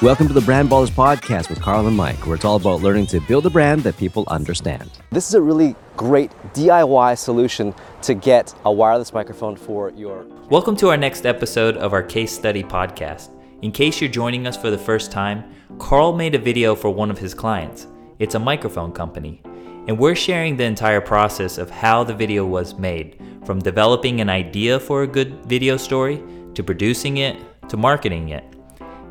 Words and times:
Welcome 0.00 0.28
to 0.28 0.32
the 0.32 0.42
Brand 0.42 0.68
Ballers 0.68 0.92
Podcast 0.92 1.50
with 1.50 1.60
Carl 1.60 1.88
and 1.88 1.96
Mike, 1.96 2.24
where 2.24 2.36
it's 2.36 2.44
all 2.44 2.54
about 2.54 2.82
learning 2.82 3.06
to 3.06 3.18
build 3.18 3.46
a 3.46 3.50
brand 3.50 3.82
that 3.82 3.96
people 3.96 4.22
understand. 4.28 4.88
This 5.10 5.26
is 5.26 5.34
a 5.34 5.42
really 5.42 5.74
great 5.96 6.30
DIY 6.54 7.18
solution 7.18 7.74
to 8.02 8.14
get 8.14 8.54
a 8.64 8.70
wireless 8.70 9.12
microphone 9.12 9.56
for 9.56 9.90
your. 9.96 10.24
Welcome 10.50 10.76
to 10.76 10.90
our 10.90 10.96
next 10.96 11.26
episode 11.26 11.76
of 11.78 11.92
our 11.92 12.04
case 12.04 12.30
study 12.30 12.62
podcast. 12.62 13.30
In 13.62 13.72
case 13.72 14.00
you're 14.00 14.08
joining 14.08 14.46
us 14.46 14.56
for 14.56 14.70
the 14.70 14.78
first 14.78 15.10
time, 15.10 15.52
Carl 15.80 16.12
made 16.12 16.36
a 16.36 16.38
video 16.38 16.76
for 16.76 16.90
one 16.90 17.10
of 17.10 17.18
his 17.18 17.34
clients. 17.34 17.88
It's 18.20 18.36
a 18.36 18.38
microphone 18.38 18.92
company. 18.92 19.42
And 19.88 19.98
we're 19.98 20.14
sharing 20.14 20.56
the 20.56 20.62
entire 20.62 21.00
process 21.00 21.58
of 21.58 21.70
how 21.70 22.04
the 22.04 22.14
video 22.14 22.46
was 22.46 22.78
made, 22.78 23.20
from 23.44 23.58
developing 23.58 24.20
an 24.20 24.30
idea 24.30 24.78
for 24.78 25.02
a 25.02 25.08
good 25.08 25.44
video 25.46 25.76
story, 25.76 26.22
to 26.54 26.62
producing 26.62 27.16
it, 27.16 27.36
to 27.68 27.76
marketing 27.76 28.28
it. 28.28 28.44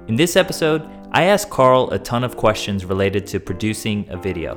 In 0.08 0.16
this 0.16 0.38
episode, 0.38 0.88
I 1.12 1.26
asked 1.26 1.50
Carl 1.50 1.90
a 1.92 2.00
ton 2.00 2.24
of 2.24 2.38
questions 2.38 2.86
related 2.86 3.28
to 3.28 3.42
producing 3.42 4.08
a 4.10 4.16
video 4.16 4.56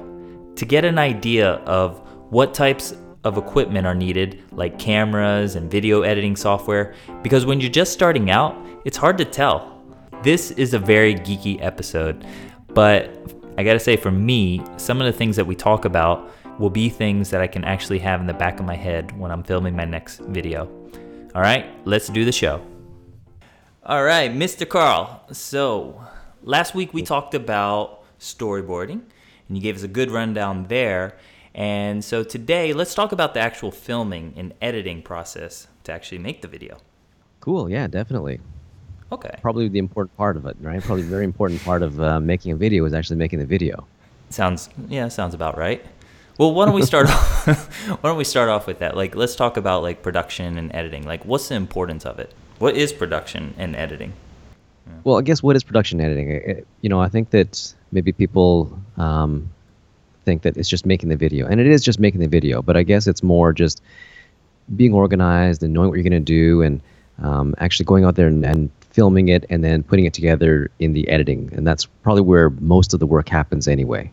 to 0.55 0.65
get 0.65 0.85
an 0.85 0.97
idea 0.97 1.55
of 1.67 1.99
what 2.31 2.55
types 2.55 2.95
of 3.25 3.37
equipment 3.37 3.85
are 3.85 3.95
needed, 3.95 4.45
like 4.53 4.79
cameras 4.79 5.57
and 5.57 5.69
video 5.69 6.03
editing 6.03 6.37
software, 6.37 6.95
because 7.25 7.47
when 7.47 7.61
you're 7.61 7.69
just 7.69 7.93
starting 7.93 8.31
out, 8.31 8.57
it's 8.85 8.97
hard 8.97 9.19
to 9.19 9.25
tell. 9.25 9.83
This 10.23 10.53
is 10.53 10.73
a 10.73 10.79
very 10.79 11.17
geeky 11.17 11.61
episode, 11.61 12.25
but 12.69 13.11
I 13.59 13.65
gotta 13.65 13.81
say, 13.81 13.97
for 13.97 14.13
me, 14.13 14.63
some 14.77 15.01
of 15.01 15.07
the 15.07 15.13
things 15.13 15.35
that 15.35 15.45
we 15.45 15.57
talk 15.57 15.85
about 15.85 16.31
will 16.61 16.71
be 16.71 16.89
things 16.89 17.29
that 17.31 17.41
I 17.41 17.49
can 17.49 17.65
actually 17.65 17.99
have 17.99 18.21
in 18.21 18.29
the 18.29 18.35
back 18.35 18.61
of 18.61 18.67
my 18.67 18.77
head 18.77 19.19
when 19.19 19.33
I'm 19.33 19.43
filming 19.43 19.75
my 19.75 19.85
next 19.85 20.21
video. 20.21 20.67
All 21.35 21.43
right, 21.43 21.67
let's 21.87 22.07
do 22.07 22.25
the 22.25 22.31
show. 22.31 22.65
All 23.87 24.05
right, 24.05 24.31
Mr. 24.31 24.69
Carl. 24.69 25.23
So, 25.33 26.05
last 26.43 26.75
week 26.75 26.93
we 26.93 27.03
talked 27.03 27.35
about 27.35 28.03
storyboarding, 28.21 29.01
and 29.49 29.57
you 29.57 29.63
gave 29.63 29.75
us 29.75 29.83
a 29.83 29.89
good 29.89 30.11
rundown 30.11 30.65
there. 30.65 31.17
And 31.55 32.05
so 32.05 32.23
today, 32.23 32.75
let's 32.75 32.95
talk 32.95 33.11
about 33.13 33.33
the 33.33 33.41
actual 33.41 33.71
filming 33.71 34.35
and 34.37 34.53
editing 34.61 35.01
process 35.01 35.67
to 35.85 35.93
actually 35.93 36.19
make 36.19 36.43
the 36.43 36.49
video. 36.49 36.77
Cool. 37.41 37.71
Yeah, 37.71 37.87
definitely. 37.87 38.41
Okay. 39.13 39.35
Probably 39.41 39.67
the 39.69 39.79
important 39.79 40.15
part 40.19 40.37
of 40.37 40.45
it, 40.45 40.59
right? 40.61 40.83
Probably 40.83 41.03
the 41.03 41.09
very 41.09 41.25
important 41.25 41.65
part 41.65 41.83
of 41.83 41.99
uh, 42.03 42.21
making 42.21 42.53
a 42.53 42.57
video 42.57 42.85
is 42.85 42.93
actually 42.93 43.17
making 43.17 43.39
the 43.39 43.47
video. 43.47 43.87
Sounds 44.29 44.69
yeah, 44.89 45.09
sounds 45.09 45.33
about 45.33 45.57
right. 45.57 45.83
Well, 46.37 46.53
why 46.53 46.67
don't 46.67 46.75
we 46.75 46.83
start 46.83 47.07
off? 47.09 47.47
why 47.89 48.11
don't 48.11 48.19
we 48.19 48.25
start 48.25 48.51
off 48.51 48.67
with 48.67 48.81
that? 48.81 48.95
Like, 48.95 49.17
let's 49.17 49.37
talk 49.37 49.57
about 49.57 49.83
like 49.83 50.03
production 50.03 50.59
and 50.59 50.71
editing. 50.75 51.05
Like, 51.05 51.25
what's 51.25 51.49
the 51.49 51.55
importance 51.55 52.05
of 52.05 52.19
it? 52.19 52.35
What 52.61 52.77
is 52.77 52.93
production 52.93 53.55
and 53.57 53.75
editing? 53.75 54.13
Well, 55.05 55.17
I 55.17 55.23
guess 55.23 55.43
what 55.43 55.57
is 55.57 55.65
production 55.65 55.99
editing? 55.99 56.31
It- 56.31 56.67
you 56.83 56.91
know, 56.91 57.01
I 57.01 57.09
think 57.09 57.31
that 57.31 57.73
maybe 57.91 58.13
people 58.13 58.71
um, 58.99 59.49
think 60.27 60.43
that 60.43 60.59
it's 60.59 60.69
just 60.69 60.85
making 60.85 61.09
the 61.09 61.17
video, 61.17 61.47
and 61.47 61.59
it 61.59 61.67
is 61.67 61.83
just 61.83 61.99
making 61.99 62.21
the 62.21 62.29
video. 62.29 62.61
But 62.61 62.77
I 62.77 62.83
guess 62.83 63.07
it's 63.07 63.23
more 63.23 63.55
just 63.55 63.81
being 64.77 64.93
organized 64.93 65.63
and 65.63 65.73
knowing 65.73 65.89
what 65.89 65.95
you're 65.95 66.09
going 66.09 66.25
to 66.25 66.33
do, 66.43 66.61
and 66.61 66.83
um, 67.23 67.55
actually 67.59 67.87
going 67.87 68.05
out 68.05 68.17
there 68.17 68.27
and, 68.27 68.45
and 68.45 68.71
filming 68.91 69.29
it, 69.29 69.47
and 69.49 69.65
then 69.65 69.83
putting 69.83 70.05
it 70.05 70.13
together 70.13 70.71
in 70.81 70.93
the 70.93 71.09
editing. 71.09 71.51
And 71.55 71.67
that's 71.67 71.87
probably 71.87 72.23
where 72.23 72.51
most 72.51 72.93
of 72.93 73.01
the 73.01 73.07
work 73.07 73.31
happens 73.31 73.69
anyway. 73.69 74.13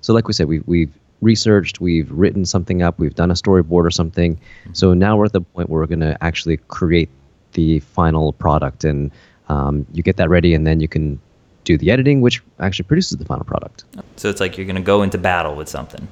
So, 0.00 0.14
like 0.14 0.26
we 0.28 0.32
said, 0.32 0.48
we've 0.48 0.66
we've 0.66 0.98
researched, 1.20 1.78
we've 1.78 2.10
written 2.10 2.46
something 2.46 2.80
up, 2.80 2.98
we've 2.98 3.14
done 3.14 3.30
a 3.30 3.34
storyboard 3.34 3.84
or 3.84 3.90
something. 3.90 4.40
So 4.72 4.94
now 4.94 5.18
we're 5.18 5.26
at 5.26 5.32
the 5.34 5.42
point 5.42 5.68
where 5.68 5.80
we're 5.80 5.86
going 5.86 6.00
to 6.00 6.16
actually 6.24 6.56
create 6.56 7.10
the 7.52 7.80
final 7.80 8.32
product, 8.32 8.84
and 8.84 9.10
um, 9.48 9.86
you 9.92 10.02
get 10.02 10.16
that 10.16 10.28
ready, 10.28 10.54
and 10.54 10.66
then 10.66 10.80
you 10.80 10.88
can 10.88 11.20
do 11.64 11.78
the 11.78 11.90
editing, 11.90 12.20
which 12.20 12.42
actually 12.60 12.84
produces 12.84 13.18
the 13.18 13.24
final 13.24 13.44
product. 13.44 13.84
So 14.16 14.28
it's 14.28 14.40
like 14.40 14.56
you're 14.58 14.66
gonna 14.66 14.80
go 14.80 15.02
into 15.02 15.18
battle 15.18 15.54
with 15.54 15.68
something. 15.68 16.08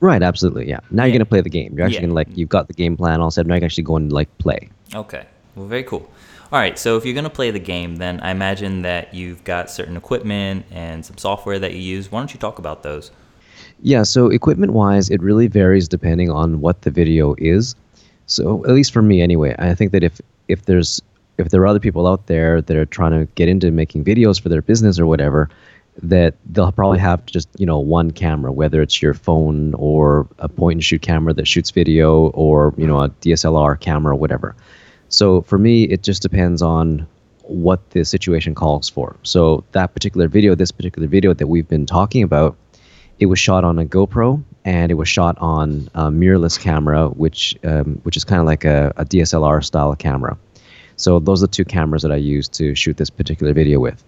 Right, 0.00 0.22
absolutely, 0.22 0.68
yeah. 0.68 0.80
Now 0.90 1.02
Yeah. 1.02 1.06
you're 1.08 1.12
going 1.12 1.20
to 1.20 1.26
play 1.26 1.40
the 1.40 1.48
game. 1.48 1.72
You're 1.74 1.86
actually 1.86 1.94
Yeah. 1.96 2.00
going 2.02 2.10
to 2.10 2.14
like 2.16 2.28
you've 2.36 2.50
got 2.50 2.68
the 2.68 2.74
game 2.74 2.98
plan 2.98 3.22
all 3.22 3.30
set. 3.30 3.46
Now 3.46 3.54
you 3.54 3.60
can 3.60 3.64
actually 3.64 3.84
go 3.84 3.96
and 3.96 4.12
like 4.12 4.28
play. 4.36 4.68
Okay. 4.94 5.24
Well, 5.54 5.66
very 5.66 5.84
cool. 5.84 6.06
All 6.52 6.58
right. 6.60 6.78
So 6.78 6.98
if 6.98 7.06
you're 7.06 7.14
gonna 7.14 7.30
play 7.30 7.50
the 7.50 7.58
game, 7.58 7.96
then 7.96 8.20
I 8.20 8.30
imagine 8.30 8.82
that 8.82 9.14
you've 9.14 9.42
got 9.44 9.70
certain 9.70 9.96
equipment 9.96 10.66
and 10.70 11.04
some 11.04 11.16
software 11.16 11.58
that 11.58 11.72
you 11.72 11.80
use. 11.80 12.12
Why 12.12 12.20
don't 12.20 12.32
you 12.34 12.38
talk 12.38 12.58
about 12.58 12.82
those? 12.82 13.10
Yeah, 13.82 14.02
so 14.02 14.28
equipment 14.28 14.72
wise, 14.74 15.08
it 15.10 15.22
really 15.22 15.46
varies 15.48 15.88
depending 15.88 16.30
on 16.30 16.60
what 16.60 16.82
the 16.82 16.90
video 16.90 17.34
is. 17.38 17.74
So 18.26 18.64
at 18.66 18.72
least 18.72 18.92
for 18.92 19.00
me 19.02 19.22
anyway, 19.22 19.54
I 19.58 19.74
think 19.74 19.92
that 19.92 20.04
if 20.04 20.20
if 20.48 20.64
there's 20.66 21.00
if 21.38 21.50
there 21.50 21.60
are 21.60 21.66
other 21.66 21.80
people 21.80 22.06
out 22.06 22.26
there 22.26 22.62
that 22.62 22.76
are 22.76 22.86
trying 22.86 23.12
to 23.12 23.30
get 23.34 23.48
into 23.48 23.70
making 23.70 24.04
videos 24.04 24.40
for 24.40 24.48
their 24.48 24.62
business 24.62 24.98
or 24.98 25.06
whatever, 25.06 25.50
that 26.02 26.34
they'll 26.46 26.72
probably 26.72 26.98
have 26.98 27.24
just, 27.26 27.48
you 27.58 27.66
know, 27.66 27.78
one 27.78 28.10
camera, 28.10 28.52
whether 28.52 28.82
it's 28.82 29.00
your 29.00 29.14
phone 29.14 29.74
or 29.74 30.26
a 30.38 30.48
point 30.48 30.76
and 30.76 30.84
shoot 30.84 31.02
camera 31.02 31.32
that 31.32 31.46
shoots 31.46 31.70
video 31.70 32.28
or, 32.28 32.74
you 32.76 32.86
know, 32.86 33.00
a 33.00 33.08
DSLR 33.08 33.78
camera 33.80 34.12
or 34.12 34.18
whatever. 34.18 34.54
So 35.08 35.42
for 35.42 35.58
me, 35.58 35.84
it 35.84 36.02
just 36.02 36.22
depends 36.22 36.62
on 36.62 37.06
what 37.42 37.90
the 37.90 38.04
situation 38.04 38.54
calls 38.54 38.88
for. 38.88 39.16
So 39.22 39.64
that 39.72 39.94
particular 39.94 40.28
video, 40.28 40.54
this 40.54 40.72
particular 40.72 41.06
video 41.06 41.32
that 41.32 41.46
we've 41.46 41.68
been 41.68 41.86
talking 41.86 42.22
about, 42.22 42.56
it 43.18 43.26
was 43.26 43.38
shot 43.38 43.64
on 43.64 43.78
a 43.78 43.84
GoPro 43.84 44.42
and 44.64 44.90
it 44.90 44.94
was 44.94 45.08
shot 45.08 45.36
on 45.38 45.88
a 45.94 46.10
mirrorless 46.10 46.58
camera, 46.58 47.08
which 47.08 47.56
um, 47.64 48.00
which 48.02 48.16
is 48.16 48.24
kind 48.24 48.40
of 48.40 48.46
like 48.46 48.64
a, 48.64 48.92
a 48.96 49.04
DSLR 49.04 49.64
style 49.64 49.94
camera. 49.96 50.36
So 50.96 51.18
those 51.18 51.42
are 51.42 51.46
the 51.46 51.52
two 51.52 51.64
cameras 51.64 52.02
that 52.02 52.12
I 52.12 52.16
used 52.16 52.52
to 52.54 52.74
shoot 52.74 52.96
this 52.96 53.10
particular 53.10 53.52
video 53.52 53.80
with. 53.80 54.02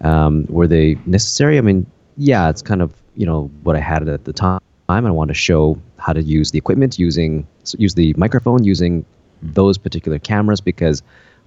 Um, 0.00 0.46
were 0.48 0.66
they 0.66 0.96
necessary? 1.06 1.58
I 1.58 1.60
mean, 1.60 1.86
yeah, 2.16 2.48
it's 2.48 2.62
kind 2.62 2.82
of 2.82 2.94
you 3.16 3.26
know 3.26 3.50
what 3.62 3.76
I 3.76 3.80
had 3.80 4.08
at 4.08 4.24
the 4.24 4.32
time. 4.32 4.60
I 4.88 5.00
wanted 5.00 5.34
to 5.34 5.38
show 5.38 5.80
how 5.98 6.12
to 6.12 6.22
use 6.22 6.50
the 6.50 6.58
equipment 6.58 6.98
using 6.98 7.46
use 7.78 7.94
the 7.94 8.12
microphone 8.16 8.64
using 8.64 9.04
those 9.42 9.78
particular 9.78 10.18
cameras 10.18 10.60
because 10.60 11.02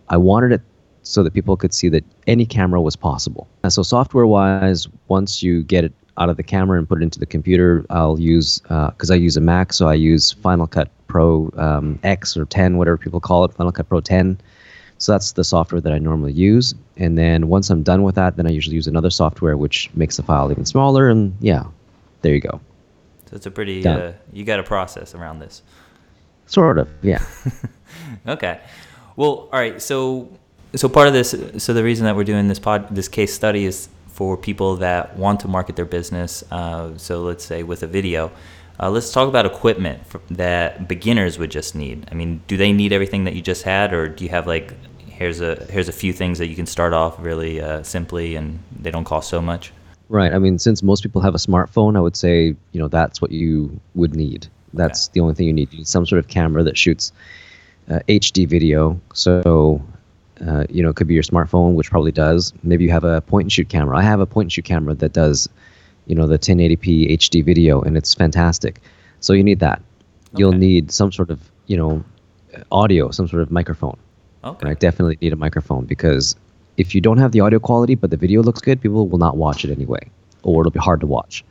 I 0.10 0.18
wanted 0.18 0.54
it 0.54 0.62
so 1.04 1.22
that 1.24 1.34
people 1.34 1.58
could 1.58 1.74
see 1.74 1.90
that 1.90 2.06
any 2.28 2.46
camera 2.46 2.82
was 2.82 2.96
possible. 2.96 3.48
And 3.64 3.74
so 3.74 3.84
software 3.84 4.26
wise, 4.26 4.88
once 5.10 5.44
you 5.44 5.64
get 5.64 5.84
it 5.84 5.94
out 6.18 6.30
of 6.30 6.38
the 6.38 6.44
camera 6.44 6.78
and 6.78 6.88
put 6.88 7.00
it 7.00 7.04
into 7.04 7.20
the 7.20 7.26
computer, 7.26 7.86
I'll 7.90 8.20
use 8.20 8.60
because 8.60 9.12
I 9.12 9.16
use 9.16 9.38
a 9.38 9.42
Mac, 9.42 9.74
so 9.74 9.88
I 9.88 9.96
use 9.96 10.32
Final 10.32 10.68
Cut 10.68 10.90
Pro 11.08 11.52
um, 11.58 12.00
X 12.04 12.38
or 12.38 12.46
10, 12.46 12.78
whatever 12.78 12.98
people 12.98 13.20
call 13.20 13.46
it, 13.46 13.54
Final 13.54 13.72
Cut 13.72 13.88
Pro 13.90 14.02
10. 14.02 14.40
So 14.98 15.12
that's 15.12 15.34
the 15.34 15.44
software 15.44 15.82
that 15.82 15.92
I 15.92 15.98
normally 15.98 16.32
use. 16.32 16.74
And 16.98 17.18
then 17.18 17.50
once 17.50 17.70
I'm 17.70 17.84
done 17.84 18.04
with 18.04 18.16
that, 18.16 18.38
then 18.38 18.48
I 18.48 18.52
usually 18.52 18.76
use 18.76 18.88
another 18.88 19.10
software 19.10 19.58
which 19.58 19.90
makes 19.96 20.18
the 20.18 20.24
file 20.24 20.52
even 20.52 20.66
smaller. 20.66 21.10
And 21.10 21.36
yeah, 21.42 21.66
there 22.22 22.34
you 22.34 22.40
go. 22.40 22.62
So 23.30 23.36
it's 23.36 23.46
a 23.46 23.52
pretty. 23.52 23.86
Uh, 23.86 24.14
you 24.32 24.46
got 24.46 24.60
a 24.60 24.64
process 24.64 25.14
around 25.14 25.40
this. 25.40 25.62
Sort 26.46 26.78
of, 26.78 26.90
yeah. 27.02 27.24
Okay. 28.28 28.60
Well, 29.16 29.50
all 29.52 29.60
right. 29.60 29.82
So, 29.82 30.30
so 30.76 30.90
part 30.90 31.08
of 31.08 31.14
this, 31.14 31.36
so 31.58 31.74
the 31.74 31.84
reason 31.84 32.06
that 32.06 32.16
we're 32.16 32.24
doing 32.24 32.48
this 32.48 32.60
pod, 32.60 32.94
this 32.94 33.08
case 33.08 33.34
study 33.34 33.66
is 33.66 33.90
for 34.14 34.38
people 34.38 34.78
that 34.78 35.18
want 35.18 35.40
to 35.42 35.48
market 35.48 35.76
their 35.76 35.86
business. 35.86 36.44
Uh, 36.52 36.96
so 36.98 37.24
let's 37.24 37.44
say 37.44 37.64
with 37.64 37.84
a 37.84 37.88
video. 37.88 38.32
Uh, 38.80 38.90
let's 38.90 39.12
talk 39.12 39.28
about 39.28 39.46
equipment 39.46 40.06
for, 40.08 40.20
that 40.32 40.88
beginners 40.88 41.38
would 41.38 41.52
just 41.52 41.76
need. 41.76 42.08
I 42.12 42.16
mean, 42.16 42.42
do 42.48 42.58
they 42.58 42.72
need 42.72 42.92
everything 42.94 43.24
that 43.26 43.36
you 43.36 43.42
just 43.42 43.64
had, 43.64 43.94
or 43.94 44.08
do 44.08 44.24
you 44.24 44.30
have 44.30 44.48
like 44.48 44.74
here's 45.08 45.42
a 45.42 45.66
here's 45.70 45.90
a 45.90 45.94
few 45.94 46.14
things 46.14 46.40
that 46.40 46.48
you 46.48 46.56
can 46.56 46.66
start 46.66 46.94
off 46.94 47.16
really 47.20 47.62
uh, 47.62 47.84
simply 47.84 48.36
and 48.36 48.60
they 48.80 48.92
don't 48.92 49.04
cost 49.04 49.30
so 49.30 49.42
much? 49.42 49.72
Right. 50.10 50.34
I 50.34 50.40
mean, 50.40 50.60
since 50.60 50.84
most 50.84 51.02
people 51.02 51.22
have 51.22 51.36
a 51.36 51.40
smartphone, 51.40 51.96
I 51.96 52.00
would 52.00 52.16
say 52.16 52.56
you 52.72 52.80
know 52.80 52.88
that's 52.88 53.22
what 53.22 53.32
you 53.32 53.80
would 53.96 54.16
need. 54.16 54.48
That's 54.74 55.08
the 55.10 55.20
only 55.20 55.36
thing 55.36 55.48
you 55.48 55.54
need. 55.54 55.72
You 55.72 55.80
need 55.80 55.88
some 55.88 56.06
sort 56.06 56.20
of 56.20 56.28
camera 56.28 56.64
that 56.64 56.78
shoots 56.78 57.12
uh, 57.90 58.00
HD 58.08 58.48
video. 58.48 59.00
So 59.14 59.82
uh, 60.42 60.66
you 60.70 60.82
know, 60.82 60.90
it 60.90 60.96
could 60.96 61.08
be 61.08 61.14
your 61.14 61.24
smartphone, 61.24 61.76
which 61.76 61.90
probably 61.90 62.12
does. 62.12 62.54
Maybe 62.64 62.84
you 62.84 62.92
have 62.92 63.04
a 63.04 63.22
point 63.22 63.46
and 63.46 63.52
shoot 63.52 63.70
camera. 63.70 63.98
I 63.98 64.02
have 64.02 64.20
a 64.20 64.26
point 64.26 64.46
and 64.46 64.52
shoot 64.52 64.66
camera 64.66 64.94
that 64.96 65.14
does, 65.14 65.48
you 66.08 66.16
know, 66.16 66.28
the 66.28 66.40
1080p 66.40 67.12
HD 67.12 67.44
video, 67.44 67.82
and 67.82 67.96
it's 67.96 68.14
fantastic. 68.14 68.82
So 69.20 69.34
you 69.34 69.44
need 69.44 69.60
that. 69.60 69.82
You'll 70.36 70.54
need 70.54 70.92
some 70.92 71.12
sort 71.12 71.30
of 71.30 71.40
you 71.68 71.78
know 71.78 72.04
audio, 72.72 73.12
some 73.12 73.28
sort 73.28 73.42
of 73.42 73.52
microphone. 73.52 73.98
Okay. 74.44 74.70
I 74.70 74.74
Definitely 74.74 75.18
need 75.22 75.34
a 75.34 75.38
microphone 75.38 75.86
because 75.86 76.36
if 76.78 76.94
you 76.94 77.02
don't 77.02 77.18
have 77.18 77.32
the 77.32 77.40
audio 77.40 77.60
quality 77.60 77.96
but 77.96 78.10
the 78.10 78.18
video 78.18 78.42
looks 78.42 78.60
good, 78.60 78.82
people 78.82 79.08
will 79.08 79.20
not 79.20 79.38
watch 79.38 79.64
it 79.64 79.72
anyway, 79.72 80.10
or 80.42 80.62
it'll 80.62 80.72
be 80.72 80.80
hard 80.80 81.00
to 81.02 81.08
watch. 81.08 81.46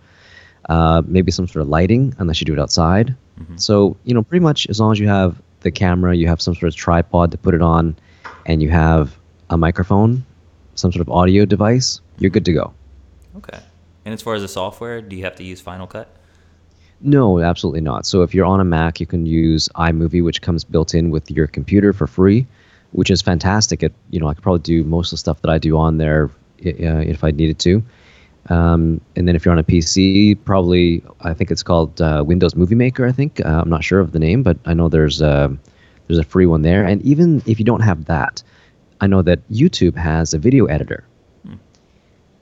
Uh, 0.69 1.03
maybe 1.07 1.33
some 1.33 1.47
sort 1.47 1.63
of 1.63 1.69
lighting, 1.69 2.15
unless 2.19 2.41
you 2.41 2.45
do 2.45 2.53
it 2.53 2.59
outside. 2.59 3.15
So 3.57 3.97
you 4.05 4.15
know, 4.15 4.23
pretty 4.23 4.43
much 4.43 4.67
as 4.69 4.81
long 4.81 4.93
as 4.93 4.99
you 4.99 5.09
have 5.09 5.41
the 5.61 5.71
camera, 5.71 6.15
you 6.17 6.27
have 6.27 6.43
some 6.43 6.55
sort 6.55 6.65
of 6.65 6.77
tripod 6.77 7.31
to 7.31 7.39
put 7.39 7.55
it 7.55 7.63
on, 7.63 7.97
and 8.47 8.63
you 8.63 8.71
have 8.71 9.17
a 9.51 9.57
microphone, 9.57 10.25
some 10.75 10.93
sort 10.93 11.01
of 11.01 11.11
audio 11.11 11.45
device, 11.45 12.01
you're 12.19 12.31
good 12.31 12.45
to 12.45 12.53
go. 12.53 12.73
Okay. 13.37 13.59
And 14.05 14.13
as 14.13 14.23
far 14.23 14.35
as 14.35 14.43
the 14.43 14.49
software, 14.49 15.01
do 15.01 15.17
you 15.17 15.25
have 15.25 15.37
to 15.37 15.45
use 15.45 15.61
Final 15.61 15.87
Cut? 15.87 16.09
No, 17.01 17.41
absolutely 17.41 17.81
not. 17.81 18.07
So 18.07 18.23
if 18.23 18.35
you're 18.35 18.47
on 18.47 18.61
a 18.61 18.65
Mac, 18.65 19.01
you 19.01 19.07
can 19.07 19.27
use 19.27 19.69
iMovie, 19.75 20.25
which 20.25 20.41
comes 20.41 20.65
built 20.65 20.95
in 20.95 21.11
with 21.11 21.31
your 21.31 21.47
computer 21.47 21.93
for 21.93 22.07
free, 22.07 22.47
which 22.93 23.11
is 23.11 23.21
fantastic. 23.21 23.83
It 23.83 23.93
you 24.11 24.21
know 24.21 24.29
I 24.29 24.35
could 24.35 24.43
probably 24.43 24.61
do 24.61 24.85
most 24.85 25.09
of 25.09 25.13
the 25.13 25.19
stuff 25.19 25.43
that 25.43 25.51
I 25.51 25.59
do 25.59 25.77
on 25.77 25.99
there 25.99 26.31
uh, 26.65 27.03
if 27.03 27.25
I 27.25 27.33
needed 27.33 27.59
to. 27.61 27.83
Um, 28.49 29.01
and 29.17 29.29
then 29.29 29.37
if 29.37 29.45
you're 29.45 29.53
on 29.53 29.59
a 29.59 29.65
PC, 29.65 30.37
probably 30.45 31.03
I 31.21 31.35
think 31.35 31.51
it's 31.51 31.63
called 31.63 32.01
uh, 32.01 32.23
Windows 32.27 32.55
Movie 32.55 32.75
Maker. 32.75 33.07
I 33.07 33.13
think 33.13 33.45
uh, 33.45 33.63
I'm 33.63 33.71
not 33.71 33.85
sure 33.85 34.01
of 34.01 34.13
the 34.13 34.19
name, 34.19 34.43
but 34.43 34.57
I 34.65 34.75
know 34.75 34.89
there's 34.89 35.21
a, 35.21 35.57
there's 36.07 36.19
a 36.19 36.25
free 36.25 36.47
one 36.47 36.63
there. 36.63 36.85
And 36.85 37.03
even 37.03 37.43
if 37.47 37.59
you 37.59 37.65
don't 37.65 37.81
have 37.81 38.07
that, 38.07 38.43
I 39.01 39.07
know 39.07 39.23
that 39.23 39.49
YouTube 39.51 39.97
has 39.97 40.35
a 40.35 40.39
video 40.39 40.67
editor, 40.67 41.05
hmm. 41.47 41.55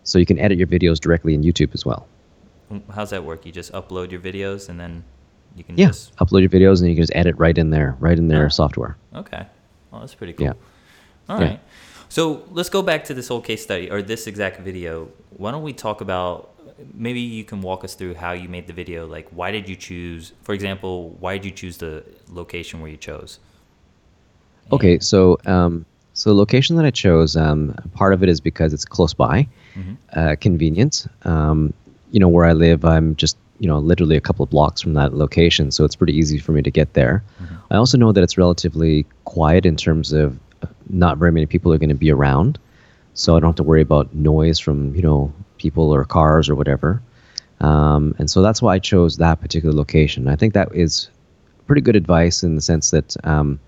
so 0.04 0.18
you 0.18 0.26
can 0.26 0.38
edit 0.38 0.58
your 0.58 0.66
videos 0.66 0.98
directly 0.98 1.34
in 1.34 1.42
YouTube 1.42 1.72
as 1.74 1.84
well. 1.86 2.06
How's 2.92 3.10
that 3.10 3.24
work? 3.24 3.46
You 3.46 3.52
just 3.52 3.72
upload 3.72 4.10
your 4.10 4.20
videos 4.20 4.68
and 4.68 4.78
then 4.78 5.04
you 5.56 5.64
can 5.64 5.76
yeah 5.76 5.88
just... 5.88 6.14
upload 6.16 6.40
your 6.40 6.50
videos 6.50 6.80
and 6.80 6.88
you 6.88 6.94
can 6.94 7.02
just 7.02 7.16
edit 7.16 7.34
right 7.36 7.56
in 7.56 7.70
there, 7.70 7.96
right 7.98 8.16
in 8.16 8.28
their 8.28 8.46
oh. 8.46 8.48
software. 8.48 8.96
Okay, 9.14 9.46
well 9.90 10.00
that's 10.00 10.14
pretty 10.14 10.34
cool. 10.34 10.46
Yeah. 10.46 10.52
All 11.28 11.38
right. 11.38 11.52
Yeah. 11.52 11.58
So 12.08 12.44
let's 12.50 12.68
go 12.68 12.82
back 12.82 13.04
to 13.04 13.14
this 13.14 13.28
whole 13.28 13.40
case 13.40 13.62
study 13.62 13.90
or 13.90 14.02
this 14.02 14.26
exact 14.26 14.60
video. 14.60 15.08
Why 15.30 15.52
don't 15.52 15.62
we 15.62 15.72
talk 15.72 16.00
about 16.00 16.50
maybe 16.94 17.20
you 17.20 17.44
can 17.44 17.60
walk 17.60 17.84
us 17.84 17.94
through 17.94 18.14
how 18.14 18.32
you 18.32 18.48
made 18.48 18.66
the 18.66 18.72
video. 18.72 19.06
Like, 19.06 19.28
why 19.30 19.50
did 19.50 19.68
you 19.68 19.76
choose, 19.76 20.32
for 20.42 20.54
example, 20.54 21.10
why 21.20 21.36
did 21.36 21.44
you 21.44 21.50
choose 21.50 21.76
the 21.78 22.04
location 22.28 22.80
where 22.80 22.90
you 22.90 22.96
chose? 22.96 23.38
Okay, 24.72 24.99
so 24.99 25.38
um, 25.46 25.84
so 26.14 26.31
the 26.31 26.34
location 26.34 26.76
that 26.76 26.84
I 26.84 26.90
chose, 26.90 27.37
um, 27.37 27.75
part 27.94 28.12
of 28.12 28.22
it 28.22 28.28
is 28.28 28.40
because 28.40 28.72
it's 28.72 28.84
close 28.84 29.14
by, 29.14 29.49
mm-hmm. 29.75 29.94
uh, 30.12 30.37
convenient. 30.40 31.06
Um, 31.25 31.72
you 32.11 32.20
know, 32.20 32.28
where 32.28 32.44
I 32.44 32.52
live, 32.52 32.84
I'm 32.84 33.17
just 33.17 33.37
you 33.58 33.69
know 33.69 33.78
literally 33.78 34.17
a 34.17 34.20
couple 34.20 34.43
of 34.43 34.50
blocks 34.50 34.81
from 34.81 34.94
that 34.94 35.14
location, 35.14 35.70
so 35.70 35.84
it's 35.84 35.96
pretty 35.96 36.17
easy 36.17 36.38
for 36.38 36.52
me 36.52 36.62
to 36.62 36.70
get 36.70 36.94
there. 36.94 37.22
Mm-hmm. 37.43 37.55
I 37.70 37.76
also 37.76 37.99
know 37.99 38.12
that 38.12 38.22
it's 38.22 38.38
relatively 38.38 39.06
quiet 39.25 39.67
in 39.67 39.76
terms 39.76 40.12
of 40.12 40.38
not 40.88 41.19
very 41.19 41.32
many 41.32 41.46
people 41.46 41.73
are 41.73 41.78
going 41.78 41.88
to 41.88 41.94
be 41.94 42.11
around, 42.11 42.58
so 43.14 43.37
I 43.37 43.40
don't 43.40 43.50
have 43.50 43.56
to 43.56 43.62
worry 43.62 43.82
about 43.82 44.14
noise 44.14 44.58
from 44.58 44.94
you 44.94 45.02
know 45.02 45.32
people 45.58 45.94
or 45.94 46.05
cars 46.05 46.49
or 46.49 46.55
whatever. 46.55 47.02
Um, 47.61 48.14
and 48.19 48.31
so 48.31 48.40
that's 48.40 48.62
why 48.62 48.75
I 48.75 48.78
chose 48.78 49.19
that 49.19 49.40
particular 49.40 49.75
location. 49.75 50.28
I 50.28 50.37
think 50.37 50.55
that 50.55 50.75
is 50.75 51.11
pretty 51.66 51.82
good 51.82 51.96
advice 51.96 52.43
in 52.43 52.55
the 52.55 52.61
sense 52.61 52.90
that 52.90 53.16
um, 53.25 53.61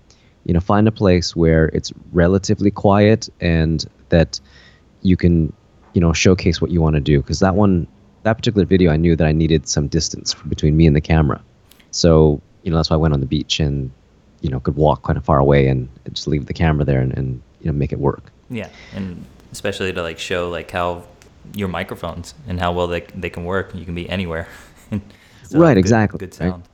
you 0.45 0.53
know 0.53 0.59
find 0.59 0.87
a 0.87 0.91
place 0.91 1.35
where 1.35 1.65
it's 1.67 1.91
relatively 2.11 2.71
quiet 2.71 3.29
and 3.39 3.85
that 4.09 4.39
you 5.01 5.17
can 5.17 5.53
you 5.93 6.01
know 6.01 6.13
showcase 6.13 6.61
what 6.61 6.71
you 6.71 6.81
want 6.81 6.95
to 6.95 7.01
do 7.01 7.21
because 7.21 7.39
that 7.39 7.55
one 7.55 7.87
that 8.23 8.33
particular 8.33 8.65
video 8.65 8.91
I 8.91 8.97
knew 8.97 9.15
that 9.15 9.27
I 9.27 9.31
needed 9.31 9.67
some 9.67 9.87
distance 9.87 10.33
between 10.47 10.75
me 10.77 10.87
and 10.87 10.95
the 10.95 11.01
camera. 11.01 11.41
So 11.91 12.41
you 12.63 12.71
know 12.71 12.77
that's 12.77 12.89
why 12.89 12.95
I 12.95 12.97
went 12.97 13.13
on 13.13 13.19
the 13.19 13.25
beach 13.25 13.59
and 13.59 13.91
you 14.41 14.49
know 14.49 14.59
could 14.59 14.75
walk 14.75 15.03
kind 15.03 15.17
of 15.17 15.25
far 15.25 15.39
away 15.39 15.67
and 15.67 15.89
just 16.11 16.27
leave 16.27 16.45
the 16.45 16.53
camera 16.53 16.85
there 16.85 16.99
and, 16.99 17.13
and 17.17 17.41
you 17.61 17.67
know 17.67 17.73
make 17.73 17.91
it 17.91 17.99
work. 17.99 18.31
Yeah, 18.49 18.69
and 18.93 19.25
especially 19.51 19.93
to 19.93 20.01
like 20.01 20.19
show 20.19 20.49
like 20.49 20.71
how 20.71 21.03
your 21.53 21.67
microphones 21.67 22.33
and 22.47 22.59
how 22.59 22.71
well 22.71 22.87
they 22.87 23.01
they 23.15 23.29
can 23.29 23.45
work. 23.45 23.73
You 23.75 23.85
can 23.85 23.95
be 23.95 24.09
anywhere. 24.09 24.47
right. 24.91 25.01
Good, 25.51 25.77
exactly. 25.77 26.19
Good 26.19 26.33
sound. 26.33 26.51
Right? 26.53 26.72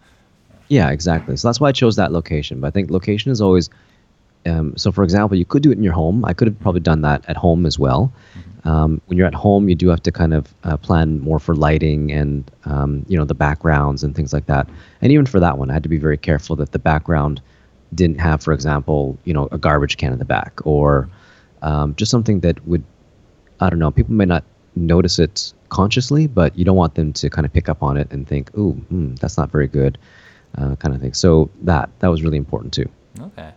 Yeah, 0.69 0.89
exactly. 0.91 1.35
So 1.35 1.47
that's 1.47 1.59
why 1.59 1.69
I 1.69 1.71
chose 1.71 1.95
that 1.97 2.11
location. 2.11 2.61
But 2.61 2.67
I 2.67 2.71
think 2.71 2.89
location 2.89 3.31
is 3.31 3.41
always. 3.41 3.69
Um, 4.45 4.77
so, 4.77 4.91
for 4.91 5.03
example, 5.03 5.37
you 5.37 5.43
could 5.43 5.61
do 5.61 5.69
it 5.69 5.77
in 5.77 5.83
your 5.83 5.93
home. 5.93 6.23
I 6.23 6.31
could 6.33 6.47
have 6.47 6.57
probably 6.61 6.79
done 6.79 7.01
that 7.01 7.25
at 7.27 7.35
home 7.35 7.65
as 7.65 7.77
well. 7.77 8.13
Mm-hmm. 8.37 8.69
Um, 8.69 9.01
when 9.07 9.17
you're 9.17 9.27
at 9.27 9.35
home, 9.35 9.67
you 9.67 9.75
do 9.75 9.89
have 9.89 10.01
to 10.03 10.11
kind 10.11 10.33
of 10.33 10.53
uh, 10.63 10.77
plan 10.77 11.19
more 11.19 11.39
for 11.39 11.55
lighting 11.55 12.11
and 12.11 12.49
um, 12.65 13.05
you 13.09 13.17
know 13.17 13.25
the 13.25 13.33
backgrounds 13.33 14.03
and 14.03 14.15
things 14.15 14.31
like 14.31 14.45
that. 14.45 14.69
And 15.01 15.11
even 15.11 15.25
for 15.25 15.39
that 15.41 15.57
one, 15.57 15.69
I 15.69 15.73
had 15.73 15.83
to 15.83 15.89
be 15.89 15.97
very 15.97 16.17
careful 16.17 16.55
that 16.57 16.71
the 16.71 16.79
background 16.79 17.41
didn't 17.93 18.19
have, 18.19 18.41
for 18.41 18.53
example, 18.53 19.17
you 19.25 19.33
know, 19.33 19.49
a 19.51 19.57
garbage 19.57 19.97
can 19.97 20.13
in 20.13 20.19
the 20.19 20.25
back 20.25 20.61
or 20.65 21.09
um, 21.61 21.95
just 21.95 22.11
something 22.11 22.41
that 22.41 22.65
would, 22.67 22.83
I 23.59 23.69
don't 23.69 23.79
know, 23.79 23.91
people 23.91 24.13
may 24.13 24.25
not 24.25 24.43
notice 24.75 25.19
it 25.19 25.53
consciously, 25.69 26.27
but 26.27 26.57
you 26.57 26.63
don't 26.63 26.77
want 26.77 26.95
them 26.95 27.13
to 27.13 27.29
kind 27.29 27.45
of 27.45 27.53
pick 27.53 27.67
up 27.69 27.81
on 27.83 27.97
it 27.97 28.11
and 28.11 28.27
think, 28.27 28.55
"Ooh, 28.57 28.73
hmm, 28.73 29.15
that's 29.15 29.37
not 29.37 29.51
very 29.51 29.67
good," 29.67 29.97
uh, 30.57 30.75
kind 30.75 30.95
of 30.95 31.01
thing. 31.01 31.13
So 31.13 31.49
that 31.61 31.89
that 31.99 32.07
was 32.07 32.23
really 32.23 32.37
important 32.37 32.73
too. 32.73 32.89
Okay. 33.19 33.51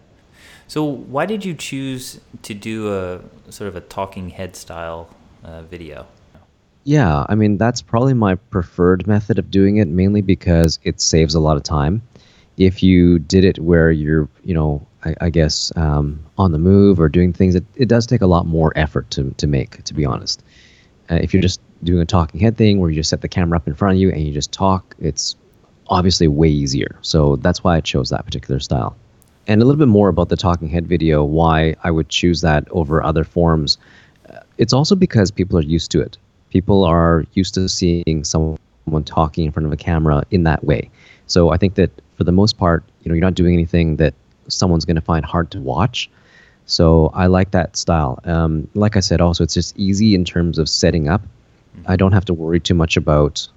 So 0.69 0.85
why 0.85 1.27
did 1.27 1.44
you 1.44 1.55
choose 1.55 2.21
to 2.43 2.55
do 2.55 2.93
a 2.93 3.21
sort 3.50 3.69
of 3.69 3.77
a 3.77 3.81
talking 3.81 4.31
head 4.31 4.56
style 4.56 5.09
uh, 5.44 5.62
video? 5.62 6.06
Yeah, 6.85 7.27
I 7.29 7.35
mean 7.35 7.59
that's 7.59 7.83
probably 7.83 8.15
my 8.15 8.35
preferred 8.35 9.06
method 9.06 9.39
of 9.39 9.50
doing 9.50 9.77
it, 9.77 9.89
mainly 9.89 10.23
because 10.23 10.79
it 10.83 11.00
saves 11.00 11.35
a 11.35 11.41
lot 11.41 11.56
of 11.56 11.62
time 11.62 12.03
if 12.56 12.83
you 12.83 13.19
did 13.19 13.44
it 13.44 13.59
where 13.59 13.91
you're, 13.91 14.29
you 14.44 14.55
know, 14.55 14.87
I, 15.05 15.15
I 15.23 15.31
guess 15.31 15.73
um, 15.77 16.25
on 16.39 16.53
the 16.53 16.59
move 16.59 17.00
or 17.00 17.09
doing 17.09 17.33
things, 17.33 17.55
it, 17.55 17.65
it 17.77 17.89
does 17.89 18.06
take 18.06 18.21
a 18.21 18.27
lot 18.27 18.47
more 18.47 18.73
effort 18.77 19.11
to, 19.12 19.31
to 19.39 19.47
make, 19.47 19.83
to 19.85 19.94
be 19.94 20.05
honest. 20.05 20.43
Uh, 21.11 21.17
if 21.17 21.33
you're 21.33 21.43
just 21.43 21.61
doing 21.83 22.00
a 22.00 22.06
talking 22.06 22.41
head 22.41 22.56
thing 22.56 22.79
where 22.79 22.91
you 22.91 22.97
just 22.97 23.11
set 23.11 23.21
the 23.21 23.29
camera 23.29 23.56
up 23.56 23.67
in 23.67 23.75
front 23.75 23.97
of 23.97 24.00
you 24.00 24.11
and 24.11 24.23
you 24.23 24.33
just 24.33 24.53
talk, 24.53 24.94
it's 25.00 25.37
obviously 25.93 26.27
way 26.27 26.49
easier. 26.49 26.97
So 27.03 27.37
that's 27.37 27.62
why 27.62 27.77
I 27.77 27.81
chose 27.81 28.09
that 28.11 28.25
particular 28.25 28.59
style. 28.59 28.97
And 29.47 29.61
a 29.61 29.65
little 29.65 29.79
bit 29.79 29.89
more 29.89 30.09
about 30.09 30.29
the 30.31 30.37
talking 30.37 30.69
head 30.69 30.87
video, 30.87 31.23
why 31.23 31.77
I 31.85 31.91
would 31.91 32.09
choose 32.09 32.41
that 32.41 32.67
over 32.71 33.03
other 33.03 33.25
forms. 33.25 33.77
Uh, 34.31 34.39
it's 34.56 34.73
also 34.73 34.94
because 34.97 35.31
people 35.31 35.59
are 35.59 35.62
used 35.62 35.91
to 35.93 36.00
it. 36.00 36.17
People 36.50 36.85
are 36.85 37.25
used 37.35 37.55
to 37.55 37.69
seeing 37.69 38.25
someone 38.25 38.59
talking 39.05 39.44
in 39.44 39.53
front 39.53 39.67
of 39.67 39.73
a 39.73 39.77
camera 39.77 40.25
in 40.31 40.44
that 40.44 40.65
way. 40.65 40.91
So 41.27 41.50
I 41.50 41.56
think 41.56 41.75
that 41.75 41.91
for 42.17 42.25
the 42.25 42.33
most 42.33 42.56
part, 42.56 42.83
you 43.03 43.09
know, 43.09 43.15
you're 43.15 43.25
not 43.25 43.35
doing 43.35 43.53
anything 43.53 43.97
that 43.97 44.15
someone's 44.49 44.85
going 44.85 44.97
to 44.97 45.03
find 45.03 45.25
hard 45.25 45.50
to 45.50 45.61
watch. 45.61 46.09
So 46.67 47.11
I 47.15 47.27
like 47.27 47.50
that 47.50 47.77
style. 47.77 48.19
Um, 48.25 48.69
like 48.75 48.97
I 48.97 49.00
said, 49.00 49.21
also 49.21 49.44
it's 49.44 49.55
just 49.55 49.77
easy 49.77 50.15
in 50.15 50.25
terms 50.25 50.59
of 50.59 50.69
setting 50.69 51.09
up. 51.09 51.23
I 51.87 51.97
don't 51.97 52.12
have 52.12 52.25
to 52.27 52.35
worry 52.35 52.61
too 52.61 52.75
much 52.75 52.97
about, 52.97 53.49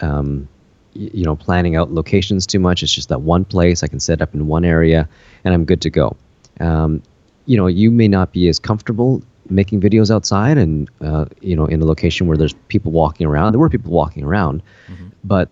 um, 0.00 0.48
you 0.96 1.24
know, 1.24 1.36
planning 1.36 1.76
out 1.76 1.92
locations 1.92 2.46
too 2.46 2.58
much. 2.58 2.82
It's 2.82 2.92
just 2.92 3.08
that 3.08 3.22
one 3.22 3.44
place 3.44 3.82
I 3.82 3.88
can 3.88 4.00
set 4.00 4.20
up 4.22 4.34
in 4.34 4.46
one 4.46 4.64
area, 4.64 5.08
and 5.44 5.54
I'm 5.54 5.64
good 5.64 5.80
to 5.82 5.90
go. 5.90 6.16
Um, 6.60 7.02
you 7.46 7.56
know, 7.56 7.66
you 7.66 7.90
may 7.90 8.08
not 8.08 8.32
be 8.32 8.48
as 8.48 8.58
comfortable 8.58 9.22
making 9.48 9.80
videos 9.80 10.12
outside 10.12 10.58
and 10.58 10.90
uh, 11.00 11.26
you 11.40 11.54
know 11.54 11.66
in 11.66 11.80
a 11.80 11.84
location 11.84 12.26
where 12.26 12.36
there's 12.36 12.54
people 12.68 12.92
walking 12.92 13.26
around. 13.26 13.52
There 13.52 13.60
were 13.60 13.70
people 13.70 13.92
walking 13.92 14.24
around, 14.24 14.62
mm-hmm. 14.88 15.08
but 15.24 15.48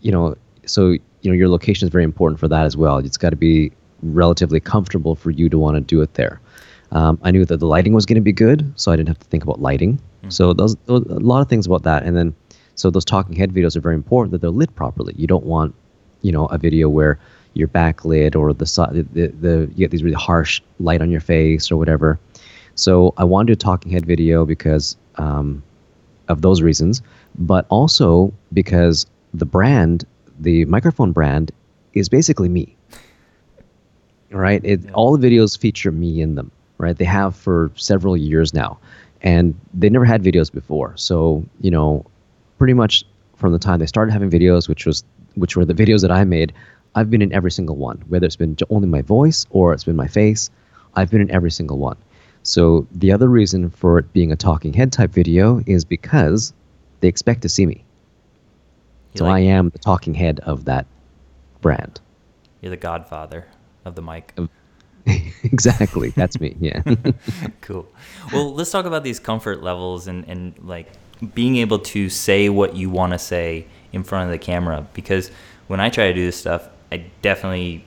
you 0.00 0.12
know, 0.12 0.36
so 0.66 0.90
you 0.90 1.00
know 1.24 1.32
your 1.32 1.48
location 1.48 1.86
is 1.86 1.92
very 1.92 2.04
important 2.04 2.40
for 2.40 2.48
that 2.48 2.64
as 2.64 2.76
well. 2.76 2.98
It's 2.98 3.16
got 3.16 3.30
to 3.30 3.36
be 3.36 3.72
relatively 4.02 4.60
comfortable 4.60 5.14
for 5.14 5.30
you 5.30 5.48
to 5.48 5.58
want 5.58 5.76
to 5.76 5.80
do 5.80 6.00
it 6.02 6.14
there. 6.14 6.40
Um, 6.90 7.18
I 7.22 7.30
knew 7.30 7.44
that 7.44 7.58
the 7.58 7.66
lighting 7.66 7.92
was 7.92 8.06
going 8.06 8.16
to 8.16 8.22
be 8.22 8.32
good, 8.32 8.72
so 8.76 8.90
I 8.92 8.96
didn't 8.96 9.08
have 9.08 9.18
to 9.18 9.26
think 9.26 9.42
about 9.42 9.60
lighting. 9.60 9.96
Mm-hmm. 9.96 10.30
So 10.30 10.54
those, 10.54 10.74
those, 10.86 11.02
a 11.04 11.18
lot 11.18 11.40
of 11.40 11.48
things 11.48 11.66
about 11.66 11.82
that, 11.82 12.02
and 12.02 12.16
then 12.16 12.34
so 12.78 12.90
those 12.90 13.04
talking 13.04 13.34
head 13.34 13.52
videos 13.52 13.76
are 13.76 13.80
very 13.80 13.96
important 13.96 14.30
that 14.30 14.40
they're 14.40 14.50
lit 14.50 14.74
properly. 14.76 15.12
You 15.16 15.26
don't 15.26 15.44
want, 15.44 15.74
you 16.22 16.30
know, 16.30 16.46
a 16.46 16.58
video 16.58 16.88
where 16.88 17.18
you're 17.54 17.66
backlit 17.66 18.36
or 18.36 18.52
the 18.52 18.66
side 18.66 18.94
the, 19.14 19.26
the 19.26 19.68
you 19.74 19.78
get 19.78 19.90
these 19.90 20.04
really 20.04 20.14
harsh 20.14 20.62
light 20.78 21.02
on 21.02 21.10
your 21.10 21.20
face 21.20 21.72
or 21.72 21.76
whatever. 21.76 22.20
So 22.76 23.14
I 23.16 23.24
wanted 23.24 23.52
a 23.52 23.56
talking 23.56 23.90
head 23.90 24.06
video 24.06 24.46
because 24.46 24.96
um, 25.16 25.60
of 26.28 26.42
those 26.42 26.62
reasons, 26.62 27.02
but 27.36 27.66
also 27.68 28.32
because 28.52 29.06
the 29.34 29.44
brand 29.44 30.04
the 30.38 30.64
microphone 30.66 31.10
brand 31.10 31.50
is 31.94 32.08
basically 32.08 32.48
me. 32.48 32.76
Right? 34.30 34.64
It, 34.64 34.84
yeah. 34.84 34.92
All 34.92 35.16
the 35.16 35.28
videos 35.28 35.58
feature 35.58 35.90
me 35.90 36.20
in 36.20 36.36
them. 36.36 36.52
Right? 36.78 36.96
They 36.96 37.06
have 37.06 37.34
for 37.34 37.72
several 37.74 38.16
years 38.16 38.54
now, 38.54 38.78
and 39.20 39.58
they 39.74 39.90
never 39.90 40.04
had 40.04 40.22
videos 40.22 40.52
before. 40.52 40.96
So 40.96 41.44
you 41.60 41.72
know, 41.72 42.06
pretty 42.58 42.74
much 42.74 43.04
from 43.36 43.52
the 43.52 43.58
time 43.58 43.78
they 43.78 43.86
started 43.86 44.12
having 44.12 44.30
videos, 44.30 44.68
which 44.68 44.86
was 44.86 45.04
which 45.34 45.56
were 45.56 45.64
the 45.64 45.74
videos 45.74 46.02
that 46.02 46.10
I 46.10 46.24
made, 46.24 46.52
I've 46.94 47.10
been 47.10 47.22
in 47.22 47.32
every 47.32 47.50
single 47.50 47.76
one. 47.76 48.02
Whether 48.08 48.26
it's 48.26 48.36
been 48.36 48.56
only 48.70 48.88
my 48.88 49.02
voice 49.02 49.46
or 49.50 49.72
it's 49.72 49.84
been 49.84 49.96
my 49.96 50.08
face, 50.08 50.50
I've 50.94 51.10
been 51.10 51.20
in 51.20 51.30
every 51.30 51.50
single 51.50 51.78
one. 51.78 51.96
So 52.42 52.86
the 52.92 53.12
other 53.12 53.28
reason 53.28 53.70
for 53.70 53.98
it 53.98 54.12
being 54.12 54.32
a 54.32 54.36
talking 54.36 54.72
head 54.72 54.92
type 54.92 55.10
video 55.10 55.62
is 55.66 55.84
because 55.84 56.52
they 57.00 57.08
expect 57.08 57.42
to 57.42 57.48
see 57.48 57.66
me 57.66 57.84
so 59.14 59.24
like, 59.24 59.34
I 59.34 59.38
am 59.40 59.70
the 59.70 59.78
talking 59.78 60.14
head 60.14 60.40
of 60.40 60.64
that 60.66 60.86
brand. 61.60 62.00
You're 62.60 62.70
the 62.70 62.76
godfather 62.76 63.46
of 63.84 63.94
the 63.94 64.02
mic. 64.02 64.36
exactly. 65.42 66.10
That's 66.10 66.40
me. 66.40 66.56
Yeah. 66.60 66.82
cool. 67.60 67.88
Well, 68.32 68.54
let's 68.54 68.70
talk 68.70 68.84
about 68.84 69.04
these 69.04 69.18
comfort 69.18 69.62
levels 69.62 70.06
and, 70.06 70.24
and 70.28 70.58
like 70.60 70.88
being 71.34 71.56
able 71.56 71.78
to 71.78 72.08
say 72.08 72.48
what 72.48 72.76
you 72.76 72.90
want 72.90 73.12
to 73.12 73.18
say 73.18 73.66
in 73.92 74.04
front 74.04 74.26
of 74.26 74.30
the 74.30 74.38
camera. 74.38 74.86
Because 74.94 75.30
when 75.66 75.80
I 75.80 75.90
try 75.90 76.08
to 76.08 76.14
do 76.14 76.24
this 76.24 76.36
stuff, 76.36 76.68
I 76.90 77.04
definitely 77.22 77.84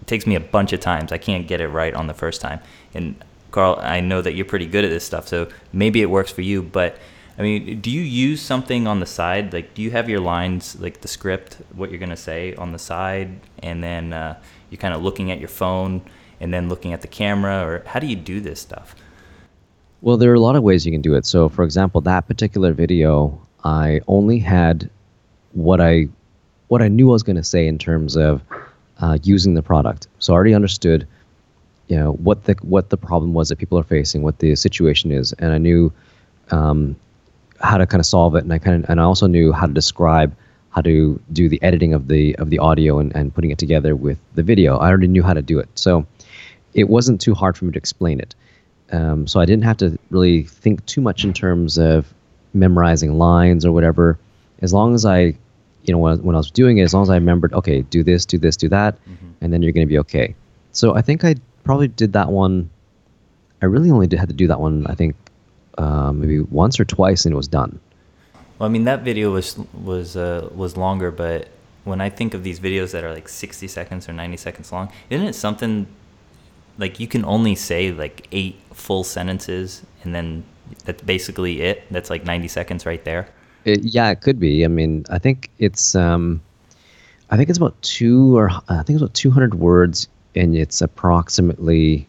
it 0.00 0.06
takes 0.06 0.26
me 0.26 0.34
a 0.34 0.40
bunch 0.40 0.72
of 0.72 0.80
times. 0.80 1.12
I 1.12 1.18
can't 1.18 1.46
get 1.46 1.60
it 1.60 1.68
right 1.68 1.94
on 1.94 2.06
the 2.06 2.14
first 2.14 2.40
time. 2.40 2.60
And 2.94 3.22
Carl, 3.50 3.78
I 3.80 4.00
know 4.00 4.22
that 4.22 4.34
you're 4.34 4.46
pretty 4.46 4.66
good 4.66 4.84
at 4.84 4.90
this 4.90 5.04
stuff, 5.04 5.28
so 5.28 5.48
maybe 5.72 6.02
it 6.02 6.10
works 6.10 6.30
for 6.30 6.42
you. 6.42 6.62
But 6.62 6.96
I 7.38 7.42
mean, 7.42 7.80
do 7.80 7.90
you 7.90 8.02
use 8.02 8.40
something 8.40 8.86
on 8.86 9.00
the 9.00 9.06
side? 9.06 9.52
Like, 9.52 9.74
do 9.74 9.82
you 9.82 9.90
have 9.92 10.08
your 10.08 10.20
lines, 10.20 10.78
like 10.80 11.00
the 11.00 11.08
script, 11.08 11.58
what 11.74 11.90
you're 11.90 11.98
going 11.98 12.10
to 12.10 12.16
say 12.16 12.54
on 12.54 12.72
the 12.72 12.78
side, 12.78 13.40
and 13.62 13.82
then 13.82 14.12
uh, 14.12 14.38
you're 14.70 14.78
kind 14.78 14.94
of 14.94 15.02
looking 15.02 15.30
at 15.30 15.38
your 15.38 15.48
phone 15.48 16.02
and 16.38 16.52
then 16.52 16.68
looking 16.68 16.92
at 16.92 17.02
the 17.02 17.08
camera? 17.08 17.64
Or 17.64 17.82
how 17.86 17.98
do 17.98 18.06
you 18.06 18.16
do 18.16 18.40
this 18.40 18.60
stuff? 18.60 18.94
Well, 20.02 20.16
there 20.16 20.30
are 20.30 20.34
a 20.34 20.40
lot 20.40 20.56
of 20.56 20.62
ways 20.62 20.86
you 20.86 20.92
can 20.92 21.02
do 21.02 21.14
it. 21.14 21.26
So, 21.26 21.48
for 21.48 21.62
example, 21.62 22.00
that 22.02 22.26
particular 22.26 22.72
video, 22.72 23.38
I 23.64 24.00
only 24.08 24.38
had 24.38 24.88
what 25.52 25.80
I 25.80 26.08
what 26.68 26.80
I 26.80 26.88
knew 26.88 27.10
I 27.10 27.12
was 27.12 27.22
going 27.22 27.36
to 27.36 27.44
say 27.44 27.66
in 27.66 27.78
terms 27.78 28.16
of 28.16 28.42
uh, 29.00 29.18
using 29.22 29.54
the 29.54 29.62
product. 29.62 30.06
So 30.18 30.32
I 30.32 30.36
already 30.36 30.54
understood, 30.54 31.06
you 31.88 31.96
know, 31.96 32.12
what 32.12 32.44
the 32.44 32.54
what 32.62 32.88
the 32.88 32.96
problem 32.96 33.34
was 33.34 33.50
that 33.50 33.58
people 33.58 33.78
are 33.78 33.82
facing, 33.82 34.22
what 34.22 34.38
the 34.38 34.56
situation 34.56 35.12
is, 35.12 35.34
and 35.34 35.52
I 35.52 35.58
knew 35.58 35.92
um, 36.50 36.96
how 37.60 37.76
to 37.76 37.86
kind 37.86 38.00
of 38.00 38.06
solve 38.06 38.34
it, 38.36 38.44
and 38.44 38.52
I 38.52 38.58
kind 38.58 38.82
of 38.82 38.88
and 38.90 39.00
I 39.00 39.04
also 39.04 39.26
knew 39.26 39.52
how 39.52 39.66
to 39.66 39.72
describe 39.72 40.34
how 40.70 40.80
to 40.82 41.20
do 41.32 41.48
the 41.48 41.60
editing 41.62 41.92
of 41.92 42.08
the 42.08 42.34
of 42.36 42.48
the 42.48 42.58
audio 42.58 43.00
and, 43.00 43.14
and 43.14 43.34
putting 43.34 43.50
it 43.50 43.58
together 43.58 43.94
with 43.94 44.18
the 44.34 44.42
video. 44.42 44.78
I 44.78 44.88
already 44.88 45.08
knew 45.08 45.22
how 45.22 45.34
to 45.34 45.42
do 45.42 45.58
it, 45.58 45.68
so 45.74 46.06
it 46.72 46.88
wasn't 46.88 47.20
too 47.20 47.34
hard 47.34 47.58
for 47.58 47.66
me 47.66 47.72
to 47.72 47.78
explain 47.78 48.18
it. 48.18 48.34
Um, 48.92 49.26
so 49.26 49.40
I 49.40 49.46
didn't 49.46 49.64
have 49.64 49.76
to 49.78 49.98
really 50.10 50.44
think 50.44 50.84
too 50.86 51.00
much 51.00 51.24
in 51.24 51.32
terms 51.32 51.78
of 51.78 52.12
memorizing 52.54 53.18
lines 53.18 53.64
or 53.64 53.72
whatever. 53.72 54.18
As 54.62 54.72
long 54.72 54.94
as 54.94 55.04
I, 55.04 55.34
you 55.84 55.92
know, 55.92 55.98
when, 55.98 56.22
when 56.22 56.34
I 56.34 56.38
was 56.38 56.50
doing 56.50 56.78
it, 56.78 56.82
as 56.82 56.92
long 56.92 57.02
as 57.02 57.10
I 57.10 57.14
remembered, 57.14 57.52
okay, 57.54 57.82
do 57.82 58.02
this, 58.02 58.26
do 58.26 58.38
this, 58.38 58.56
do 58.56 58.68
that, 58.68 58.98
and 59.40 59.52
then 59.52 59.62
you're 59.62 59.72
going 59.72 59.86
to 59.86 59.90
be 59.90 59.98
okay. 59.98 60.34
So 60.72 60.94
I 60.94 61.02
think 61.02 61.24
I 61.24 61.36
probably 61.64 61.88
did 61.88 62.12
that 62.14 62.30
one. 62.30 62.70
I 63.62 63.66
really 63.66 63.90
only 63.90 64.06
did, 64.06 64.18
had 64.18 64.28
to 64.28 64.34
do 64.34 64.46
that 64.48 64.60
one. 64.60 64.86
I 64.86 64.94
think 64.94 65.14
uh, 65.78 66.12
maybe 66.12 66.40
once 66.40 66.80
or 66.80 66.84
twice, 66.84 67.24
and 67.24 67.32
it 67.32 67.36
was 67.36 67.48
done. 67.48 67.78
Well, 68.58 68.68
I 68.68 68.72
mean 68.72 68.84
that 68.84 69.02
video 69.02 69.32
was 69.32 69.58
was 69.72 70.16
uh, 70.16 70.48
was 70.54 70.76
longer, 70.76 71.10
but 71.10 71.48
when 71.84 72.00
I 72.00 72.10
think 72.10 72.34
of 72.34 72.42
these 72.42 72.60
videos 72.60 72.92
that 72.92 73.04
are 73.04 73.12
like 73.12 73.28
60 73.28 73.66
seconds 73.68 74.08
or 74.08 74.12
90 74.12 74.36
seconds 74.36 74.70
long, 74.70 74.92
isn't 75.08 75.26
it 75.26 75.34
something 75.34 75.86
like 76.80 76.98
you 76.98 77.06
can 77.06 77.24
only 77.24 77.54
say 77.54 77.92
like 77.92 78.26
eight 78.32 78.58
full 78.72 79.04
sentences 79.04 79.82
and 80.02 80.14
then 80.14 80.44
that's 80.84 81.02
basically 81.02 81.60
it? 81.60 81.84
That's 81.90 82.10
like 82.10 82.24
90 82.24 82.48
seconds 82.48 82.86
right 82.86 83.04
there. 83.04 83.28
It, 83.64 83.84
yeah, 83.84 84.10
it 84.10 84.22
could 84.22 84.40
be. 84.40 84.64
I 84.64 84.68
mean, 84.68 85.04
I 85.10 85.18
think 85.18 85.50
it's 85.58 85.94
um, 85.94 86.40
I 87.30 87.36
think 87.36 87.50
it's 87.50 87.58
about 87.58 87.80
two 87.82 88.36
or 88.36 88.50
I 88.50 88.82
think 88.82 88.90
it's 88.96 89.02
about 89.02 89.14
200 89.14 89.54
words, 89.54 90.08
and 90.34 90.56
it's 90.56 90.80
approximately 90.80 92.08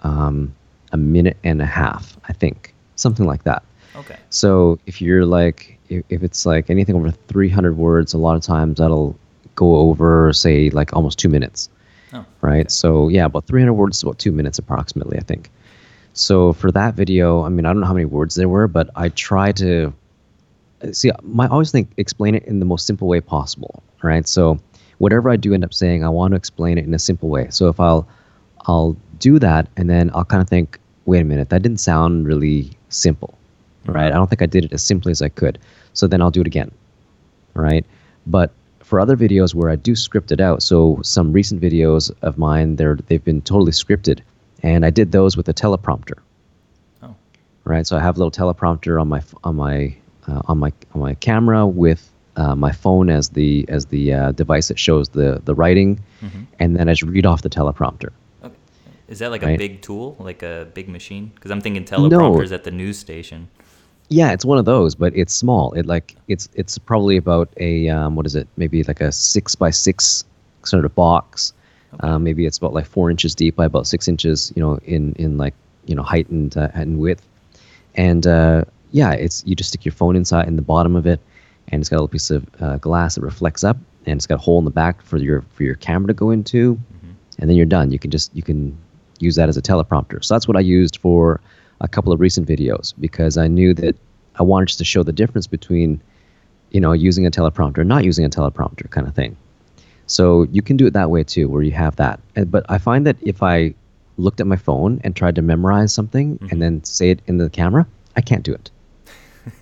um, 0.00 0.54
a 0.92 0.96
minute 0.96 1.36
and 1.42 1.60
a 1.60 1.66
half. 1.66 2.16
I 2.28 2.32
think 2.32 2.72
something 2.94 3.26
like 3.26 3.42
that. 3.44 3.64
Okay. 3.96 4.16
So 4.30 4.78
if 4.86 5.02
you're 5.02 5.26
like, 5.26 5.78
if, 5.88 6.04
if 6.08 6.22
it's 6.22 6.46
like 6.46 6.70
anything 6.70 6.94
over 6.94 7.10
300 7.10 7.76
words, 7.76 8.14
a 8.14 8.18
lot 8.18 8.36
of 8.36 8.42
times 8.42 8.78
that'll 8.78 9.18
go 9.56 9.76
over, 9.76 10.32
say, 10.32 10.70
like 10.70 10.94
almost 10.94 11.18
two 11.18 11.28
minutes. 11.28 11.68
Oh, 12.12 12.24
Right. 12.40 12.70
So 12.70 13.08
yeah, 13.08 13.24
about 13.24 13.46
300 13.46 13.72
words 13.72 13.98
is 13.98 14.02
about 14.02 14.18
two 14.18 14.32
minutes 14.32 14.58
approximately, 14.58 15.18
I 15.18 15.22
think. 15.22 15.50
So 16.14 16.52
for 16.52 16.70
that 16.72 16.94
video, 16.94 17.42
I 17.42 17.48
mean, 17.48 17.64
I 17.64 17.70
don't 17.70 17.80
know 17.80 17.86
how 17.86 17.94
many 17.94 18.04
words 18.04 18.34
there 18.34 18.48
were, 18.48 18.68
but 18.68 18.90
I 18.96 19.08
try 19.10 19.52
to 19.52 19.92
see. 20.92 21.10
My 21.22 21.46
I 21.46 21.48
always 21.48 21.70
think 21.72 21.90
explain 21.96 22.34
it 22.34 22.44
in 22.44 22.58
the 22.58 22.66
most 22.66 22.86
simple 22.86 23.08
way 23.08 23.20
possible. 23.20 23.82
Right. 24.02 24.26
So 24.28 24.58
whatever 24.98 25.30
I 25.30 25.36
do 25.36 25.54
end 25.54 25.64
up 25.64 25.72
saying, 25.72 26.04
I 26.04 26.08
want 26.08 26.32
to 26.32 26.36
explain 26.36 26.76
it 26.78 26.84
in 26.84 26.92
a 26.92 26.98
simple 26.98 27.28
way. 27.28 27.46
So 27.50 27.68
if 27.68 27.80
I'll 27.80 28.06
I'll 28.66 28.96
do 29.18 29.38
that, 29.38 29.68
and 29.76 29.88
then 29.88 30.10
I'll 30.14 30.24
kind 30.24 30.42
of 30.42 30.48
think, 30.48 30.78
wait 31.06 31.20
a 31.22 31.24
minute, 31.24 31.48
that 31.50 31.62
didn't 31.62 31.80
sound 31.80 32.26
really 32.26 32.70
simple, 32.90 33.38
right? 33.86 34.12
I 34.12 34.16
don't 34.16 34.28
think 34.28 34.42
I 34.42 34.46
did 34.46 34.64
it 34.64 34.72
as 34.72 34.82
simply 34.82 35.12
as 35.12 35.22
I 35.22 35.28
could. 35.28 35.58
So 35.94 36.06
then 36.06 36.20
I'll 36.20 36.30
do 36.30 36.40
it 36.40 36.46
again, 36.46 36.70
right? 37.54 37.86
But 38.26 38.50
for 38.92 39.00
other 39.00 39.16
videos 39.16 39.54
where 39.54 39.70
I 39.70 39.76
do 39.76 39.96
script 39.96 40.32
it 40.32 40.38
out, 40.38 40.62
so 40.62 41.00
some 41.02 41.32
recent 41.32 41.62
videos 41.62 42.10
of 42.20 42.36
mine, 42.36 42.76
they're 42.76 42.98
they've 43.06 43.24
been 43.24 43.40
totally 43.40 43.72
scripted, 43.72 44.20
and 44.62 44.84
I 44.84 44.90
did 44.90 45.12
those 45.12 45.34
with 45.34 45.48
a 45.48 45.54
teleprompter. 45.54 46.18
Oh. 47.02 47.14
Right. 47.64 47.86
So 47.86 47.96
I 47.96 48.00
have 48.00 48.16
a 48.16 48.18
little 48.22 48.30
teleprompter 48.30 49.00
on 49.00 49.08
my 49.08 49.22
on 49.44 49.56
my 49.56 49.94
uh, 50.28 50.42
on 50.44 50.58
my 50.58 50.74
on 50.92 51.00
my 51.00 51.14
camera 51.14 51.66
with 51.66 52.10
uh, 52.36 52.54
my 52.54 52.70
phone 52.70 53.08
as 53.08 53.30
the 53.30 53.64
as 53.70 53.86
the 53.86 54.12
uh, 54.12 54.32
device 54.32 54.68
that 54.68 54.78
shows 54.78 55.08
the 55.08 55.40
the 55.42 55.54
writing, 55.54 55.98
Mhm. 56.20 56.44
and 56.58 56.76
then 56.76 56.90
I 56.90 56.92
just 56.92 57.10
read 57.10 57.24
off 57.24 57.40
the 57.40 57.48
teleprompter. 57.48 58.10
Okay. 58.44 58.54
Is 59.08 59.20
that 59.20 59.30
like 59.30 59.42
a 59.42 59.56
big 59.56 59.80
tool, 59.80 60.16
like 60.18 60.42
a 60.42 60.66
big 60.74 60.90
machine? 60.90 61.32
Because 61.34 61.50
I'm 61.50 61.62
thinking 61.62 61.86
teleprompters 61.86 62.52
at 62.52 62.64
the 62.64 62.70
news 62.70 62.98
station. 62.98 63.48
Yeah, 64.12 64.32
it's 64.32 64.44
one 64.44 64.58
of 64.58 64.66
those, 64.66 64.94
but 64.94 65.16
it's 65.16 65.34
small. 65.34 65.72
It 65.72 65.86
like 65.86 66.14
it's 66.28 66.46
it's 66.52 66.76
probably 66.76 67.16
about 67.16 67.48
a 67.56 67.88
um, 67.88 68.14
what 68.14 68.26
is 68.26 68.34
it? 68.34 68.46
Maybe 68.58 68.82
like 68.84 69.00
a 69.00 69.10
six 69.10 69.54
by 69.54 69.70
six 69.70 70.24
sort 70.64 70.84
of 70.84 70.94
box. 70.94 71.54
Um, 72.00 72.22
maybe 72.22 72.44
it's 72.44 72.58
about 72.58 72.74
like 72.74 72.84
four 72.84 73.10
inches 73.10 73.34
deep 73.34 73.56
by 73.56 73.64
about 73.64 73.86
six 73.86 74.08
inches, 74.08 74.52
you 74.54 74.62
know, 74.62 74.78
in 74.84 75.14
in 75.14 75.38
like 75.38 75.54
you 75.86 75.94
know 75.94 76.02
height 76.02 76.28
and 76.28 76.54
uh, 76.54 76.68
and 76.74 77.00
width. 77.00 77.26
And 77.94 78.26
uh, 78.26 78.64
yeah, 78.90 79.12
it's 79.12 79.42
you 79.46 79.54
just 79.56 79.70
stick 79.70 79.86
your 79.86 79.92
phone 79.92 80.14
inside 80.14 80.46
in 80.46 80.56
the 80.56 80.62
bottom 80.62 80.94
of 80.94 81.06
it, 81.06 81.18
and 81.68 81.80
it's 81.80 81.88
got 81.88 81.96
a 81.96 82.00
little 82.00 82.08
piece 82.08 82.30
of 82.30 82.46
uh, 82.60 82.76
glass 82.76 83.14
that 83.14 83.22
reflects 83.22 83.64
up, 83.64 83.78
and 84.04 84.18
it's 84.18 84.26
got 84.26 84.34
a 84.34 84.42
hole 84.42 84.58
in 84.58 84.66
the 84.66 84.70
back 84.70 85.00
for 85.00 85.16
your 85.16 85.40
for 85.54 85.62
your 85.62 85.76
camera 85.76 86.08
to 86.08 86.14
go 86.14 86.30
into, 86.30 86.78
and 87.38 87.48
then 87.48 87.56
you're 87.56 87.64
done. 87.64 87.90
You 87.90 87.98
can 87.98 88.10
just 88.10 88.34
you 88.36 88.42
can 88.42 88.76
use 89.20 89.36
that 89.36 89.48
as 89.48 89.56
a 89.56 89.62
teleprompter. 89.62 90.22
So 90.22 90.34
that's 90.34 90.46
what 90.46 90.58
I 90.58 90.60
used 90.60 90.98
for 90.98 91.40
a 91.82 91.88
couple 91.88 92.12
of 92.12 92.20
recent 92.20 92.48
videos 92.48 92.94
because 92.98 93.36
I 93.36 93.48
knew 93.48 93.74
that 93.74 93.96
I 94.36 94.42
wanted 94.42 94.66
just 94.66 94.78
to 94.78 94.84
show 94.84 95.02
the 95.02 95.12
difference 95.12 95.46
between, 95.46 96.00
you 96.70 96.80
know, 96.80 96.92
using 96.92 97.26
a 97.26 97.30
teleprompter 97.30 97.78
and 97.78 97.88
not 97.88 98.04
using 98.04 98.24
a 98.24 98.30
teleprompter 98.30 98.88
kind 98.88 99.06
of 99.06 99.14
thing. 99.14 99.36
So 100.06 100.44
you 100.44 100.62
can 100.62 100.76
do 100.76 100.86
it 100.86 100.94
that 100.94 101.10
way 101.10 101.24
too, 101.24 101.48
where 101.48 101.62
you 101.62 101.72
have 101.72 101.96
that. 101.96 102.20
But 102.46 102.64
I 102.68 102.78
find 102.78 103.06
that 103.06 103.16
if 103.20 103.42
I 103.42 103.74
looked 104.16 104.40
at 104.40 104.46
my 104.46 104.56
phone 104.56 105.00
and 105.04 105.14
tried 105.14 105.34
to 105.36 105.42
memorize 105.42 105.92
something 105.92 106.38
and 106.40 106.50
mm-hmm. 106.50 106.58
then 106.60 106.84
say 106.84 107.10
it 107.10 107.20
in 107.26 107.38
the 107.38 107.50
camera, 107.50 107.86
I 108.16 108.20
can't 108.20 108.42
do 108.42 108.52
it. 108.52 108.70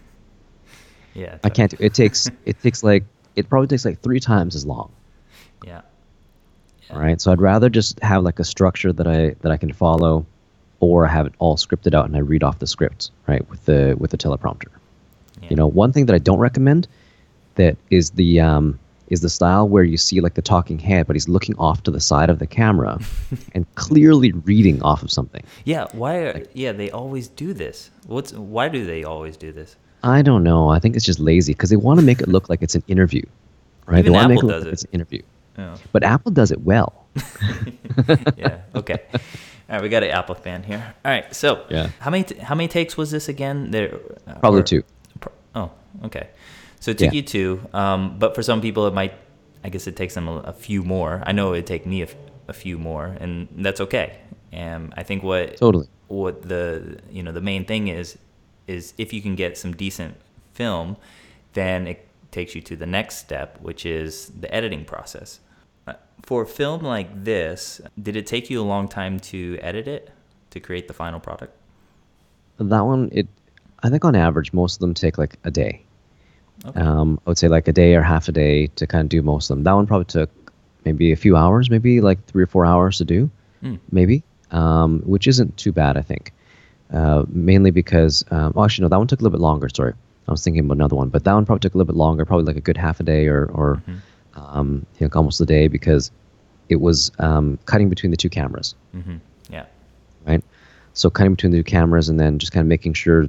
Yeah. 1.12 1.38
I 1.42 1.48
can't. 1.50 1.72
Do, 1.72 1.76
it 1.80 1.92
takes 1.92 2.30
it 2.44 2.62
takes 2.62 2.84
like 2.84 3.02
it 3.34 3.48
probably 3.48 3.66
takes 3.66 3.84
like 3.84 4.00
three 4.00 4.20
times 4.20 4.54
as 4.54 4.64
long. 4.64 4.92
Yeah. 5.66 5.80
Yeah. 6.88 6.98
right? 6.98 7.20
So 7.20 7.32
I'd 7.32 7.40
rather 7.40 7.68
just 7.68 8.00
have 8.00 8.22
like 8.22 8.38
a 8.38 8.44
structure 8.44 8.92
that 8.92 9.08
I 9.08 9.34
that 9.40 9.50
I 9.50 9.56
can 9.56 9.72
follow, 9.72 10.24
or 10.80 11.06
I 11.06 11.10
have 11.10 11.26
it 11.26 11.32
all 11.38 11.56
scripted 11.56 11.94
out 11.94 12.06
and 12.06 12.16
I 12.16 12.20
read 12.20 12.42
off 12.42 12.58
the 12.58 12.66
script, 12.66 13.10
right, 13.26 13.49
with 13.49 13.64
the 13.66 13.94
with 13.99 14.10
the 14.10 14.18
teleprompter. 14.18 14.68
Yeah. 15.42 15.49
You 15.50 15.56
know, 15.56 15.66
one 15.66 15.92
thing 15.92 16.06
that 16.06 16.14
I 16.14 16.18
don't 16.18 16.38
recommend 16.38 16.88
that 17.54 17.76
is 17.90 18.10
the 18.10 18.40
um, 18.40 18.78
is 19.08 19.20
the 19.20 19.28
style 19.28 19.68
where 19.68 19.82
you 19.82 19.96
see 19.96 20.20
like 20.20 20.34
the 20.34 20.42
talking 20.42 20.78
head, 20.78 21.06
but 21.06 21.16
he's 21.16 21.28
looking 21.28 21.56
off 21.58 21.82
to 21.84 21.90
the 21.90 22.00
side 22.00 22.30
of 22.30 22.38
the 22.38 22.46
camera 22.46 22.99
and 23.54 23.66
clearly 23.75 24.32
reading 24.32 24.82
off 24.82 25.02
of 25.02 25.10
something. 25.10 25.42
Yeah. 25.64 25.87
Why? 25.92 26.16
Are, 26.18 26.42
yeah, 26.54 26.72
they 26.72 26.90
always 26.90 27.28
do 27.28 27.52
this. 27.52 27.90
What's? 28.06 28.32
Why 28.32 28.68
do 28.68 28.84
they 28.84 29.04
always 29.04 29.37
do 29.37 29.52
this? 29.52 29.76
I 30.02 30.22
don't 30.22 30.42
know. 30.42 30.68
I 30.70 30.78
think 30.78 30.96
it's 30.96 31.04
just 31.04 31.18
lazy 31.18 31.52
because 31.52 31.68
they 31.70 31.76
want 31.76 32.00
to 32.00 32.06
make 32.06 32.20
it 32.20 32.28
look 32.28 32.49
like 32.49 32.62
it's 32.62 32.75
an 32.75 32.82
interview, 32.88 33.22
right? 33.87 33.99
Even 33.99 34.12
they 34.12 34.16
want 34.16 34.25
to 34.25 34.28
make 34.30 34.38
Apple 34.38 34.50
it 34.50 34.52
look 34.52 34.56
does 34.56 34.64
like 34.64 34.72
it's 34.72 34.84
an 34.84 34.90
interview, 34.92 35.22
Oh. 35.58 35.75
but 35.92 36.02
Apple 36.04 36.30
does 36.30 36.50
it 36.50 36.60
well. 36.62 37.04
yeah. 38.38 38.60
Okay. 38.75 38.99
All 39.70 39.76
right, 39.76 39.82
we 39.82 39.88
got 39.88 40.02
an 40.02 40.10
Apple 40.10 40.34
fan 40.34 40.64
here. 40.64 40.94
All 41.04 41.10
right. 41.12 41.32
So, 41.34 41.64
Yeah. 41.70 41.90
how 42.00 42.10
many 42.10 42.24
t- 42.24 42.36
how 42.38 42.56
many 42.56 42.66
takes 42.68 42.96
was 42.96 43.10
this 43.12 43.28
again? 43.28 43.70
There. 43.70 44.00
uh, 44.26 44.34
Probably 44.40 44.60
or- 44.60 44.64
two. 44.64 44.82
Oh, 45.54 45.70
okay. 46.04 46.28
So 46.80 46.90
it 46.90 46.98
took 46.98 47.06
Yeah. 47.12 47.16
you 47.18 47.22
two, 47.22 47.60
um, 47.72 48.18
but 48.18 48.34
for 48.34 48.42
some 48.42 48.60
people 48.60 48.86
it 48.86 48.94
might. 48.94 49.14
I 49.62 49.68
guess 49.68 49.86
it 49.86 49.94
takes 49.94 50.14
them 50.14 50.26
a, 50.26 50.36
a 50.38 50.52
few 50.54 50.82
more. 50.82 51.22
I 51.26 51.32
know 51.32 51.48
it 51.48 51.58
would 51.58 51.66
take 51.66 51.84
me 51.86 52.00
a, 52.00 52.04
f- 52.06 52.14
a 52.48 52.52
few 52.54 52.78
more, 52.78 53.14
and 53.20 53.46
that's 53.58 53.78
okay. 53.82 54.16
And 54.52 54.94
I 54.96 55.02
think 55.02 55.22
what 55.22 55.58
Totally. 55.58 55.86
what 56.08 56.42
the 56.48 56.98
you 57.12 57.22
know 57.22 57.30
the 57.30 57.42
main 57.42 57.64
thing 57.66 57.88
is 57.88 58.16
is 58.66 58.94
if 58.98 59.12
you 59.12 59.20
can 59.22 59.34
get 59.36 59.58
some 59.58 59.72
decent 59.76 60.14
film, 60.54 60.96
then 61.52 61.86
it 61.86 62.06
takes 62.30 62.54
you 62.54 62.62
to 62.62 62.74
the 62.76 62.86
next 62.86 63.16
step, 63.18 63.58
which 63.60 63.84
is 63.84 64.30
the 64.40 64.52
editing 64.54 64.84
process. 64.84 65.40
For 66.22 66.42
a 66.42 66.46
film 66.46 66.82
like 66.82 67.24
this, 67.24 67.80
did 68.00 68.16
it 68.16 68.26
take 68.26 68.50
you 68.50 68.60
a 68.60 68.64
long 68.64 68.88
time 68.88 69.18
to 69.20 69.58
edit 69.60 69.88
it 69.88 70.10
to 70.50 70.60
create 70.60 70.86
the 70.88 70.94
final 70.94 71.20
product? 71.20 71.56
That 72.58 72.82
one, 72.82 73.08
it, 73.12 73.26
I 73.82 73.88
think 73.88 74.04
on 74.04 74.14
average, 74.14 74.52
most 74.52 74.74
of 74.76 74.80
them 74.80 74.94
take 74.94 75.18
like 75.18 75.36
a 75.44 75.50
day. 75.50 75.82
Okay. 76.64 76.78
Um, 76.78 77.18
I 77.26 77.30
would 77.30 77.38
say 77.38 77.48
like 77.48 77.68
a 77.68 77.72
day 77.72 77.94
or 77.94 78.02
half 78.02 78.28
a 78.28 78.32
day 78.32 78.66
to 78.76 78.86
kind 78.86 79.04
of 79.04 79.08
do 79.08 79.22
most 79.22 79.50
of 79.50 79.56
them. 79.56 79.64
That 79.64 79.72
one 79.72 79.86
probably 79.86 80.04
took 80.04 80.30
maybe 80.84 81.12
a 81.12 81.16
few 81.16 81.36
hours, 81.36 81.70
maybe 81.70 82.00
like 82.00 82.22
three 82.26 82.42
or 82.42 82.46
four 82.46 82.66
hours 82.66 82.98
to 82.98 83.04
do, 83.04 83.30
Hmm. 83.62 83.76
maybe, 83.90 84.22
um, 84.50 85.00
which 85.00 85.26
isn't 85.26 85.56
too 85.56 85.72
bad, 85.72 85.96
I 85.96 86.02
think. 86.02 86.32
Uh, 86.92 87.24
mainly 87.28 87.70
because, 87.70 88.24
um, 88.30 88.52
oh, 88.56 88.64
actually, 88.64 88.82
no, 88.82 88.88
that 88.88 88.98
one 88.98 89.06
took 89.06 89.20
a 89.20 89.22
little 89.22 89.38
bit 89.38 89.42
longer. 89.42 89.68
Sorry, 89.68 89.94
I 90.28 90.30
was 90.30 90.42
thinking 90.44 90.64
about 90.64 90.74
another 90.74 90.96
one, 90.96 91.08
but 91.08 91.24
that 91.24 91.32
one 91.32 91.46
probably 91.46 91.60
took 91.60 91.74
a 91.74 91.78
little 91.78 91.92
bit 91.92 91.96
longer, 91.98 92.24
probably 92.24 92.44
like 92.46 92.56
a 92.56 92.60
good 92.60 92.76
half 92.76 93.00
a 93.00 93.04
day 93.04 93.26
or, 93.28 93.46
or 93.46 93.82
um, 94.34 94.87
you 94.99 95.06
know, 95.06 95.10
almost 95.14 95.40
a 95.40 95.46
day 95.46 95.68
because 95.68 96.10
it 96.68 96.80
was 96.80 97.10
um, 97.18 97.58
cutting 97.66 97.88
between 97.88 98.10
the 98.10 98.16
two 98.16 98.28
cameras 98.30 98.75
hmm 98.92 99.16
Yeah. 99.50 99.64
right? 100.26 100.42
So 100.94 101.10
cutting 101.10 101.34
between 101.34 101.52
the 101.52 101.58
two 101.58 101.64
cameras 101.64 102.08
and 102.08 102.18
then 102.18 102.38
just 102.38 102.52
kind 102.52 102.62
of 102.62 102.68
making 102.68 102.94
sure, 102.94 103.28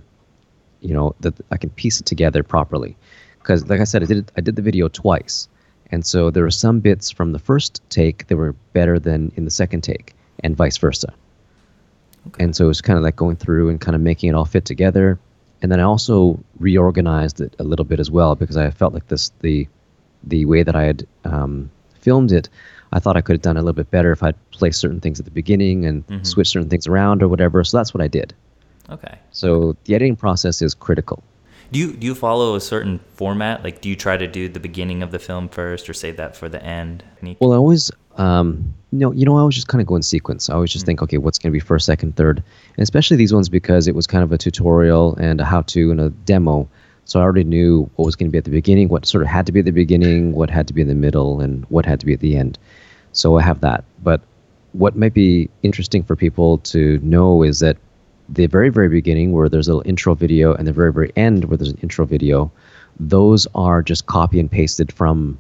you 0.82 0.94
know, 0.94 1.16
that 1.22 1.34
I 1.52 1.58
can 1.58 1.70
piece 1.72 2.00
it 2.00 2.06
together 2.06 2.44
properly. 2.44 2.96
Because, 3.40 3.68
like 3.70 3.80
I 3.82 3.86
said, 3.86 4.04
I 4.04 4.06
did 4.06 4.32
I 4.38 4.42
did 4.42 4.56
the 4.56 4.62
video 4.62 4.88
twice, 4.88 5.48
and 5.92 6.06
so 6.06 6.30
there 6.30 6.44
were 6.44 6.52
some 6.52 6.80
bits 6.80 7.10
from 7.10 7.32
the 7.32 7.40
first 7.40 7.82
take 7.90 8.28
that 8.28 8.38
were 8.38 8.54
better 8.74 9.00
than 9.00 9.32
in 9.36 9.46
the 9.46 9.52
second 9.52 9.82
take, 9.82 10.14
and 10.44 10.56
vice 10.56 10.78
versa. 10.78 11.12
Okay. 12.28 12.44
And 12.44 12.56
so 12.56 12.66
it 12.66 12.68
was 12.68 12.82
kind 12.82 12.98
of 12.98 13.04
like 13.04 13.16
going 13.16 13.36
through 13.36 13.70
and 13.70 13.82
kind 13.82 13.96
of 13.96 14.02
making 14.02 14.30
it 14.30 14.36
all 14.36 14.46
fit 14.46 14.66
together. 14.66 15.18
And 15.64 15.72
then 15.72 15.80
I 15.80 15.84
also 15.84 16.40
reorganized 16.60 17.42
it 17.42 17.56
a 17.58 17.64
little 17.64 17.86
bit 17.86 18.00
as 18.00 18.12
well 18.12 18.36
because 18.36 18.58
I 18.58 18.70
felt 18.72 18.94
like 18.94 19.08
this 19.08 19.32
the 19.40 19.68
the 20.24 20.46
way 20.46 20.64
that 20.64 20.76
I 20.76 20.84
had 20.84 21.06
um, 21.26 21.70
filmed 22.00 22.32
it, 22.32 22.50
I 22.94 23.00
thought 23.00 23.16
I 23.18 23.22
could 23.22 23.34
have 23.34 23.42
done 23.42 23.58
a 23.58 23.62
little 23.62 23.74
bit 23.74 23.90
better 23.92 24.12
if 24.12 24.22
I'd 24.24 24.36
placed 24.52 24.80
certain 24.80 25.00
things 25.00 25.20
at 25.20 25.26
the 25.26 25.32
beginning 25.32 25.86
and 25.86 26.06
Mhm. 26.08 26.26
switched 26.26 26.52
certain 26.52 26.70
things 26.70 26.88
around 26.88 27.24
or 27.24 27.28
whatever. 27.28 27.64
So 27.64 27.78
that's 27.78 27.94
what 27.94 28.02
I 28.02 28.08
did. 28.08 28.34
Okay. 28.90 29.16
So 29.32 29.76
the 29.86 29.96
editing 29.96 30.16
process 30.18 30.62
is 30.62 30.74
critical. 30.74 31.24
Do 31.72 31.80
you 31.80 31.94
do 31.94 32.06
you 32.06 32.14
follow 32.16 32.56
a 32.56 32.60
certain 32.60 33.00
format? 33.16 33.64
Like, 33.64 33.80
do 33.80 33.88
you 33.88 33.96
try 33.96 34.18
to 34.18 34.28
do 34.28 34.50
the 34.50 34.60
beginning 34.60 35.02
of 35.04 35.12
the 35.12 35.20
film 35.20 35.48
first, 35.48 35.90
or 35.90 35.94
save 35.94 36.18
that 36.18 36.36
for 36.36 36.50
the 36.50 36.62
end? 36.62 37.02
Any- 37.22 37.38
Well, 37.40 37.54
I 37.54 37.56
always, 37.56 37.90
um, 38.18 38.74
you 38.92 39.00
know, 39.00 39.14
you 39.14 39.24
know, 39.24 39.38
I 39.38 39.40
always 39.40 39.56
just 39.56 39.70
kind 39.70 39.80
of 39.82 39.88
go 39.88 39.96
in 39.96 40.04
sequence. 40.04 40.50
I 40.50 40.56
always 40.56 40.72
just 40.74 40.86
think, 40.86 41.02
okay, 41.02 41.18
what's 41.18 41.38
going 41.40 41.50
to 41.54 41.56
be 41.56 41.62
first, 41.62 41.86
second, 41.86 42.18
third, 42.18 42.44
and 42.76 42.84
especially 42.84 43.16
these 43.16 43.34
ones 43.34 43.48
because 43.48 43.88
it 43.88 43.96
was 43.96 44.06
kind 44.06 44.22
of 44.22 44.34
a 44.34 44.38
tutorial 44.38 45.16
and 45.16 45.40
a 45.40 45.46
how-to 45.46 45.92
and 45.92 46.02
a 46.02 46.10
demo. 46.10 46.68
So 47.06 47.20
I 47.20 47.24
already 47.24 47.44
knew 47.44 47.90
what 47.96 48.06
was 48.06 48.16
going 48.16 48.30
to 48.30 48.32
be 48.32 48.38
at 48.38 48.46
the 48.46 48.52
beginning, 48.52 48.90
what 48.90 49.06
sort 49.06 49.24
of 49.24 49.28
had 49.28 49.46
to 49.48 49.52
be 49.52 49.60
at 49.60 49.66
the 49.66 49.72
beginning, 49.72 50.34
what 50.34 50.50
had 50.50 50.68
to 50.68 50.74
be 50.74 50.82
in 50.82 50.88
the 50.88 50.96
middle, 50.96 51.42
and 51.42 51.66
what 51.66 51.86
had 51.86 52.00
to 52.00 52.06
be 52.06 52.14
at 52.14 52.20
the 52.20 52.38
end. 52.38 52.58
So 53.12 53.38
I 53.38 53.42
have 53.42 53.62
that. 53.62 53.84
But 54.04 54.22
what 54.74 54.96
might 54.96 55.14
be 55.14 55.50
interesting 55.64 56.04
for 56.04 56.16
people 56.16 56.60
to 56.60 57.00
know 57.00 57.44
is 57.44 57.60
that 57.60 57.78
the 58.30 58.46
very, 58.46 58.70
very 58.70 58.88
beginning, 58.88 59.34
where 59.34 59.50
there's 59.50 59.68
a 59.68 59.74
little 59.74 59.90
intro 59.90 60.16
video, 60.16 60.54
and 60.54 60.66
the 60.68 60.72
very, 60.72 60.94
very 60.94 61.12
end, 61.16 61.46
where 61.46 61.58
there's 61.58 61.72
an 61.72 61.80
intro 61.82 62.06
video, 62.06 62.50
those 63.00 63.48
are 63.56 63.82
just 63.82 64.06
copy 64.06 64.40
and 64.40 64.50
pasted 64.50 64.92
from, 64.94 65.38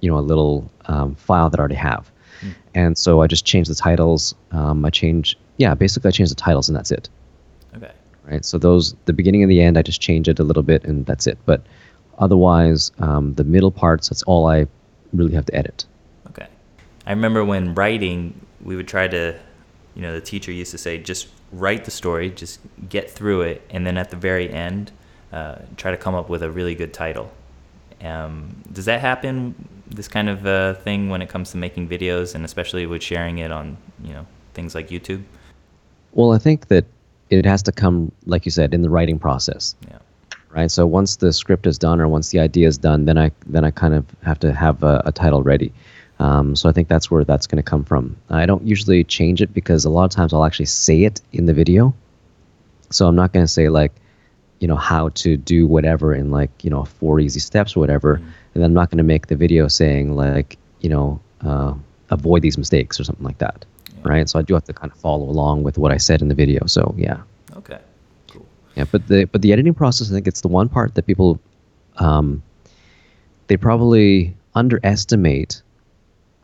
you 0.00 0.10
know, 0.10 0.18
a 0.18 0.20
little 0.20 0.70
um, 0.86 1.14
file 1.16 1.50
that 1.50 1.58
I 1.58 1.62
already 1.62 1.74
have. 1.74 2.10
And 2.74 2.96
so 2.96 3.22
I 3.22 3.26
just 3.26 3.44
change 3.44 3.66
the 3.66 3.74
titles. 3.74 4.34
Um, 4.52 4.84
I 4.84 4.90
change, 4.90 5.36
yeah, 5.56 5.74
basically 5.74 6.08
I 6.08 6.12
change 6.12 6.28
the 6.28 6.36
titles, 6.36 6.68
and 6.68 6.76
that's 6.76 6.92
it. 6.92 7.08
Right? 8.30 8.44
So 8.44 8.58
those 8.58 8.94
the 9.06 9.12
beginning 9.12 9.42
and 9.42 9.50
the 9.50 9.60
end, 9.60 9.78
I 9.78 9.82
just 9.82 10.00
change 10.00 10.28
it 10.28 10.38
a 10.38 10.44
little 10.44 10.62
bit, 10.62 10.84
and 10.84 11.06
that's 11.06 11.26
it. 11.26 11.38
But 11.46 11.62
otherwise, 12.18 12.92
um, 12.98 13.34
the 13.34 13.44
middle 13.44 13.70
parts, 13.70 14.08
that's 14.08 14.22
all 14.24 14.46
I 14.46 14.66
really 15.12 15.34
have 15.34 15.46
to 15.46 15.54
edit. 15.54 15.86
Okay. 16.30 16.46
I 17.06 17.10
remember 17.10 17.44
when 17.44 17.74
writing, 17.74 18.38
we 18.62 18.76
would 18.76 18.88
try 18.88 19.08
to, 19.08 19.38
you 19.94 20.02
know, 20.02 20.12
the 20.12 20.20
teacher 20.20 20.52
used 20.52 20.70
to 20.72 20.78
say, 20.78 20.98
just 20.98 21.28
write 21.52 21.84
the 21.84 21.90
story, 21.90 22.30
just 22.30 22.60
get 22.88 23.10
through 23.10 23.42
it, 23.42 23.62
and 23.70 23.86
then 23.86 23.96
at 23.96 24.10
the 24.10 24.16
very 24.16 24.50
end, 24.50 24.92
uh, 25.32 25.56
try 25.76 25.90
to 25.90 25.96
come 25.96 26.14
up 26.14 26.28
with 26.28 26.42
a 26.42 26.50
really 26.50 26.74
good 26.74 26.92
title. 26.92 27.30
Um, 28.02 28.62
does 28.72 28.84
that 28.84 29.00
happen, 29.00 29.54
this 29.88 30.08
kind 30.08 30.28
of 30.28 30.46
uh, 30.46 30.74
thing, 30.74 31.08
when 31.08 31.22
it 31.22 31.28
comes 31.28 31.50
to 31.52 31.56
making 31.56 31.88
videos, 31.88 32.34
and 32.34 32.44
especially 32.44 32.86
with 32.86 33.02
sharing 33.02 33.38
it 33.38 33.50
on, 33.50 33.76
you 34.04 34.12
know, 34.12 34.26
things 34.54 34.74
like 34.74 34.88
YouTube? 34.88 35.22
Well, 36.12 36.32
I 36.32 36.38
think 36.38 36.68
that 36.68 36.84
it 37.30 37.44
has 37.46 37.62
to 37.64 37.72
come, 37.72 38.12
like 38.26 38.44
you 38.44 38.50
said, 38.50 38.74
in 38.74 38.82
the 38.82 38.90
writing 38.90 39.18
process, 39.18 39.74
Yeah. 39.90 39.98
right? 40.50 40.70
So 40.70 40.86
once 40.86 41.16
the 41.16 41.32
script 41.32 41.66
is 41.66 41.78
done 41.78 42.00
or 42.00 42.08
once 42.08 42.30
the 42.30 42.40
idea 42.40 42.68
is 42.68 42.78
done, 42.78 43.04
then 43.04 43.18
I 43.18 43.30
then 43.46 43.64
I 43.64 43.70
kind 43.70 43.94
of 43.94 44.04
have 44.22 44.38
to 44.40 44.52
have 44.52 44.82
a, 44.82 45.02
a 45.06 45.12
title 45.12 45.42
ready. 45.42 45.72
Um, 46.20 46.56
so 46.56 46.68
I 46.68 46.72
think 46.72 46.88
that's 46.88 47.10
where 47.10 47.22
that's 47.24 47.46
going 47.46 47.62
to 47.62 47.70
come 47.70 47.84
from. 47.84 48.16
I 48.28 48.44
don't 48.46 48.66
usually 48.66 49.04
change 49.04 49.40
it 49.40 49.54
because 49.54 49.84
a 49.84 49.90
lot 49.90 50.04
of 50.04 50.10
times 50.10 50.32
I'll 50.32 50.44
actually 50.44 50.66
say 50.66 51.04
it 51.04 51.20
in 51.32 51.46
the 51.46 51.54
video. 51.54 51.94
So 52.90 53.06
I'm 53.06 53.14
not 53.14 53.32
going 53.32 53.44
to 53.44 53.52
say 53.52 53.68
like, 53.68 53.92
you 54.58 54.66
know, 54.66 54.74
how 54.74 55.10
to 55.10 55.36
do 55.36 55.68
whatever 55.68 56.12
in 56.14 56.32
like, 56.32 56.50
you 56.64 56.70
know, 56.70 56.84
four 56.84 57.20
easy 57.20 57.38
steps 57.38 57.76
or 57.76 57.80
whatever. 57.80 58.14
And 58.14 58.26
then 58.54 58.64
I'm 58.64 58.74
not 58.74 58.90
going 58.90 58.98
to 58.98 59.04
make 59.04 59.28
the 59.28 59.36
video 59.36 59.68
saying 59.68 60.16
like, 60.16 60.58
you 60.80 60.88
know, 60.88 61.20
uh, 61.42 61.74
avoid 62.10 62.42
these 62.42 62.58
mistakes 62.58 62.98
or 62.98 63.04
something 63.04 63.24
like 63.24 63.38
that. 63.38 63.64
Right. 64.02 64.28
So 64.28 64.38
I 64.38 64.42
do 64.42 64.54
have 64.54 64.64
to 64.64 64.72
kind 64.72 64.92
of 64.92 64.98
follow 64.98 65.28
along 65.28 65.62
with 65.62 65.78
what 65.78 65.92
I 65.92 65.96
said 65.96 66.22
in 66.22 66.28
the 66.28 66.34
video. 66.34 66.66
So 66.66 66.94
yeah. 66.96 67.22
Okay. 67.56 67.78
Cool. 68.28 68.46
Yeah, 68.76 68.84
but 68.90 69.06
the 69.08 69.24
but 69.24 69.42
the 69.42 69.52
editing 69.52 69.74
process, 69.74 70.10
I 70.10 70.14
think 70.14 70.26
it's 70.26 70.40
the 70.40 70.48
one 70.48 70.68
part 70.68 70.94
that 70.94 71.06
people, 71.06 71.40
um, 71.96 72.42
they 73.48 73.56
probably 73.56 74.36
underestimate 74.54 75.62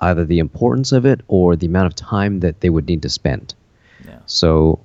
either 0.00 0.24
the 0.24 0.38
importance 0.38 0.92
of 0.92 1.06
it 1.06 1.20
or 1.28 1.56
the 1.56 1.66
amount 1.66 1.86
of 1.86 1.94
time 1.94 2.40
that 2.40 2.60
they 2.60 2.70
would 2.70 2.86
need 2.86 3.02
to 3.02 3.08
spend. 3.08 3.54
Yeah. 4.04 4.18
So, 4.26 4.80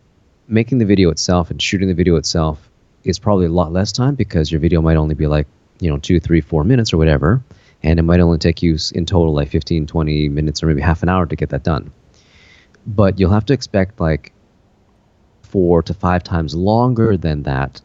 making 0.48 0.78
the 0.78 0.86
video 0.86 1.10
itself 1.10 1.52
and 1.52 1.62
shooting 1.62 1.88
the 1.88 1.94
video 1.94 2.16
itself 2.16 2.70
is 3.04 3.20
probably 3.20 3.46
a 3.46 3.52
lot 3.52 3.72
less 3.72 3.92
time 3.92 4.16
because 4.16 4.52
your 4.52 4.62
video 4.62 4.82
might 4.82 4.98
only 4.98 5.16
be 5.16 5.28
like 5.28 5.48
you 5.80 5.90
know 5.90 5.98
two, 5.98 6.20
three, 6.20 6.42
four 6.42 6.64
minutes 6.64 6.94
or 6.94 6.98
whatever, 6.98 7.42
and 7.84 8.00
it 8.00 8.04
might 8.04 8.20
only 8.20 8.38
take 8.38 8.62
you 8.62 8.78
in 8.94 9.06
total 9.06 9.34
like 9.34 9.50
15, 9.50 9.88
20 9.88 10.30
minutes 10.30 10.62
or 10.62 10.68
maybe 10.68 10.82
half 10.82 11.04
an 11.04 11.10
hour 11.10 11.26
to 11.26 11.36
get 11.36 11.50
that 11.50 11.64
done. 11.64 11.92
But 12.90 13.20
you'll 13.20 13.32
have 13.32 13.46
to 13.46 13.54
expect 13.54 14.00
like 14.00 14.34
four 15.42 15.82
to 15.84 15.94
five 15.94 16.24
times 16.24 16.56
longer 16.56 17.18
than 17.18 17.44
that 17.44 17.82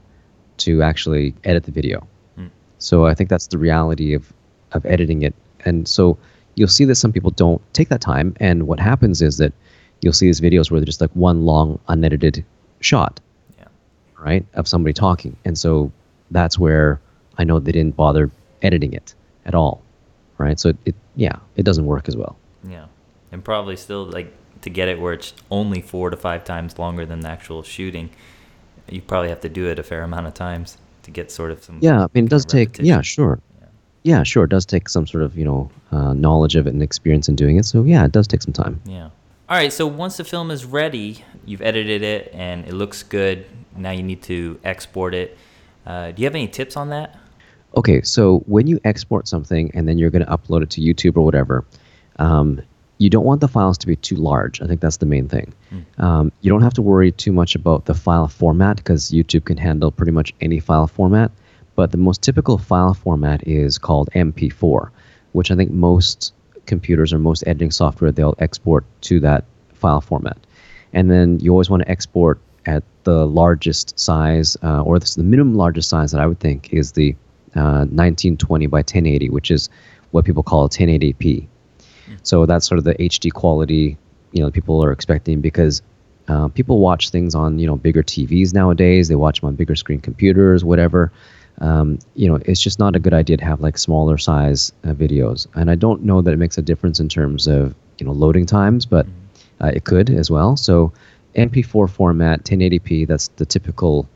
to 0.58 0.82
actually 0.82 1.34
edit 1.44 1.64
the 1.64 1.72
video. 1.72 2.06
Hmm. 2.36 2.46
So 2.78 3.06
I 3.06 3.14
think 3.14 3.30
that's 3.30 3.46
the 3.46 3.58
reality 3.58 4.14
of 4.14 4.32
of 4.72 4.84
editing 4.86 5.22
it. 5.22 5.34
And 5.64 5.86
so 5.86 6.18
you'll 6.56 6.68
see 6.68 6.84
that 6.86 6.96
some 6.96 7.12
people 7.12 7.30
don't 7.30 7.62
take 7.72 7.88
that 7.88 8.00
time. 8.00 8.34
And 8.40 8.66
what 8.66 8.80
happens 8.80 9.22
is 9.22 9.38
that 9.38 9.52
you'll 10.00 10.12
see 10.12 10.26
these 10.26 10.40
videos 10.40 10.70
where 10.70 10.80
they're 10.80 10.86
just 10.86 11.00
like 11.00 11.14
one 11.14 11.44
long 11.46 11.78
unedited 11.88 12.44
shot, 12.80 13.20
Yeah. 13.58 13.66
right, 14.18 14.44
of 14.54 14.66
somebody 14.68 14.92
talking. 14.92 15.36
And 15.44 15.56
so 15.56 15.92
that's 16.30 16.58
where 16.58 17.00
I 17.38 17.44
know 17.44 17.58
they 17.60 17.72
didn't 17.72 17.96
bother 17.96 18.30
editing 18.62 18.92
it 18.92 19.14
at 19.46 19.54
all, 19.54 19.80
right? 20.38 20.58
So 20.58 20.72
it, 20.84 20.94
yeah, 21.16 21.36
it 21.56 21.64
doesn't 21.64 21.86
work 21.86 22.08
as 22.08 22.16
well. 22.16 22.36
Yeah, 22.68 22.86
and 23.32 23.44
probably 23.44 23.76
still 23.76 24.04
like 24.04 24.32
to 24.64 24.70
get 24.70 24.88
it 24.88 25.00
where 25.00 25.12
it's 25.12 25.32
only 25.50 25.80
four 25.80 26.10
to 26.10 26.16
five 26.16 26.44
times 26.44 26.78
longer 26.78 27.06
than 27.06 27.20
the 27.20 27.28
actual 27.28 27.62
shooting. 27.62 28.10
You 28.90 29.00
probably 29.00 29.28
have 29.28 29.40
to 29.42 29.48
do 29.48 29.68
it 29.68 29.78
a 29.78 29.82
fair 29.82 30.02
amount 30.02 30.26
of 30.26 30.34
times 30.34 30.78
to 31.04 31.10
get 31.10 31.30
sort 31.30 31.50
of 31.50 31.62
some. 31.62 31.78
Yeah, 31.80 32.04
I 32.04 32.06
mean, 32.14 32.24
it 32.24 32.30
does 32.30 32.44
take. 32.44 32.78
Yeah, 32.78 33.00
sure. 33.02 33.40
Yeah. 33.60 33.66
Yeah, 34.02 34.22
sure. 34.22 34.44
It 34.44 34.50
does 34.50 34.66
take 34.66 34.88
some 34.88 35.06
sort 35.06 35.22
of 35.22 35.38
you 35.38 35.44
know 35.44 35.70
uh, 35.92 36.12
knowledge 36.14 36.56
of 36.56 36.66
it 36.66 36.74
and 36.74 36.82
experience 36.82 37.28
in 37.28 37.36
doing 37.36 37.56
it. 37.56 37.64
So 37.64 37.84
yeah, 37.84 38.04
it 38.04 38.12
does 38.12 38.26
take 38.26 38.42
some 38.42 38.52
time. 38.52 38.80
Yeah. 38.84 39.10
All 39.48 39.56
right. 39.56 39.72
So 39.72 39.86
once 39.86 40.16
the 40.16 40.24
film 40.24 40.50
is 40.50 40.64
ready, 40.64 41.24
you've 41.44 41.62
edited 41.62 42.02
it 42.02 42.30
and 42.34 42.66
it 42.66 42.72
looks 42.74 43.02
good. 43.02 43.46
Now 43.76 43.90
you 43.90 44.02
need 44.02 44.22
to 44.24 44.58
export 44.64 45.14
it. 45.14 45.38
Uh, 45.86 46.12
do 46.12 46.22
you 46.22 46.26
have 46.26 46.34
any 46.34 46.48
tips 46.48 46.76
on 46.76 46.88
that? 46.90 47.18
Okay, 47.76 48.02
so 48.02 48.38
when 48.46 48.66
you 48.66 48.80
export 48.84 49.26
something 49.26 49.70
and 49.74 49.88
then 49.88 49.98
you're 49.98 50.10
going 50.10 50.24
to 50.24 50.30
upload 50.30 50.62
it 50.62 50.70
to 50.70 50.80
YouTube 50.80 51.16
or 51.16 51.24
whatever, 51.24 51.64
um, 52.16 52.62
you 52.98 53.10
don't 53.10 53.24
want 53.24 53.40
the 53.40 53.48
files 53.48 53.76
to 53.78 53.86
be 53.86 53.96
too 53.96 54.16
large. 54.16 54.62
I 54.62 54.66
think 54.66 54.80
that's 54.80 54.98
the 54.98 55.06
main 55.06 55.28
thing. 55.28 55.52
Um, 55.98 56.32
you 56.40 56.50
don't 56.50 56.62
have 56.62 56.74
to 56.74 56.82
worry 56.82 57.10
too 57.10 57.32
much 57.32 57.54
about 57.54 57.86
the 57.86 57.94
file 57.94 58.28
format 58.28 58.76
because 58.76 59.10
YouTube 59.10 59.44
can 59.44 59.56
handle 59.56 59.90
pretty 59.90 60.12
much 60.12 60.32
any 60.40 60.60
file 60.60 60.86
format. 60.86 61.30
But 61.74 61.90
the 61.90 61.98
most 61.98 62.22
typical 62.22 62.56
file 62.56 62.94
format 62.94 63.46
is 63.48 63.78
called 63.78 64.08
MP4, 64.14 64.90
which 65.32 65.50
I 65.50 65.56
think 65.56 65.72
most 65.72 66.32
computers 66.66 67.12
or 67.12 67.18
most 67.18 67.44
editing 67.46 67.70
software 67.70 68.12
they'll 68.12 68.36
export 68.38 68.84
to 69.02 69.20
that 69.20 69.44
file 69.72 70.00
format. 70.00 70.38
And 70.92 71.10
then 71.10 71.40
you 71.40 71.50
always 71.50 71.68
want 71.68 71.82
to 71.82 71.90
export 71.90 72.38
at 72.66 72.84
the 73.02 73.26
largest 73.26 73.98
size, 73.98 74.56
uh, 74.62 74.82
or 74.82 74.98
the 74.98 75.22
minimum 75.22 75.56
largest 75.56 75.90
size 75.90 76.12
that 76.12 76.20
I 76.20 76.26
would 76.26 76.40
think 76.40 76.72
is 76.72 76.92
the 76.92 77.14
uh, 77.56 77.86
1920 77.90 78.66
by 78.68 78.78
1080, 78.78 79.30
which 79.30 79.50
is 79.50 79.68
what 80.12 80.24
people 80.24 80.42
call 80.42 80.68
1080p. 80.68 81.46
So 82.22 82.46
that's 82.46 82.66
sort 82.66 82.78
of 82.78 82.84
the 82.84 82.94
HD 82.94 83.32
quality, 83.32 83.96
you 84.32 84.42
know, 84.42 84.50
people 84.50 84.84
are 84.84 84.92
expecting 84.92 85.40
because 85.40 85.82
uh, 86.28 86.48
people 86.48 86.78
watch 86.78 87.10
things 87.10 87.34
on 87.34 87.58
you 87.58 87.66
know 87.66 87.76
bigger 87.76 88.02
TVs 88.02 88.54
nowadays. 88.54 89.08
They 89.08 89.14
watch 89.14 89.40
them 89.40 89.48
on 89.48 89.56
bigger 89.56 89.74
screen 89.74 90.00
computers, 90.00 90.64
whatever. 90.64 91.12
Um, 91.60 91.98
you 92.14 92.26
know, 92.26 92.36
it's 92.46 92.60
just 92.60 92.78
not 92.78 92.96
a 92.96 92.98
good 92.98 93.14
idea 93.14 93.36
to 93.36 93.44
have 93.44 93.60
like 93.60 93.78
smaller 93.78 94.18
size 94.18 94.72
uh, 94.84 94.88
videos. 94.88 95.46
And 95.54 95.70
I 95.70 95.76
don't 95.76 96.02
know 96.02 96.20
that 96.22 96.32
it 96.32 96.38
makes 96.38 96.58
a 96.58 96.62
difference 96.62 96.98
in 96.98 97.08
terms 97.08 97.46
of 97.46 97.74
you 97.98 98.06
know 98.06 98.12
loading 98.12 98.46
times, 98.46 98.86
but 98.86 99.06
uh, 99.60 99.70
it 99.74 99.84
could 99.84 100.10
as 100.10 100.30
well. 100.30 100.56
So 100.56 100.92
MP4 101.36 101.90
format, 101.90 102.44
1080p. 102.44 103.06
That's 103.06 103.28
the 103.28 103.46
typical 103.46 104.08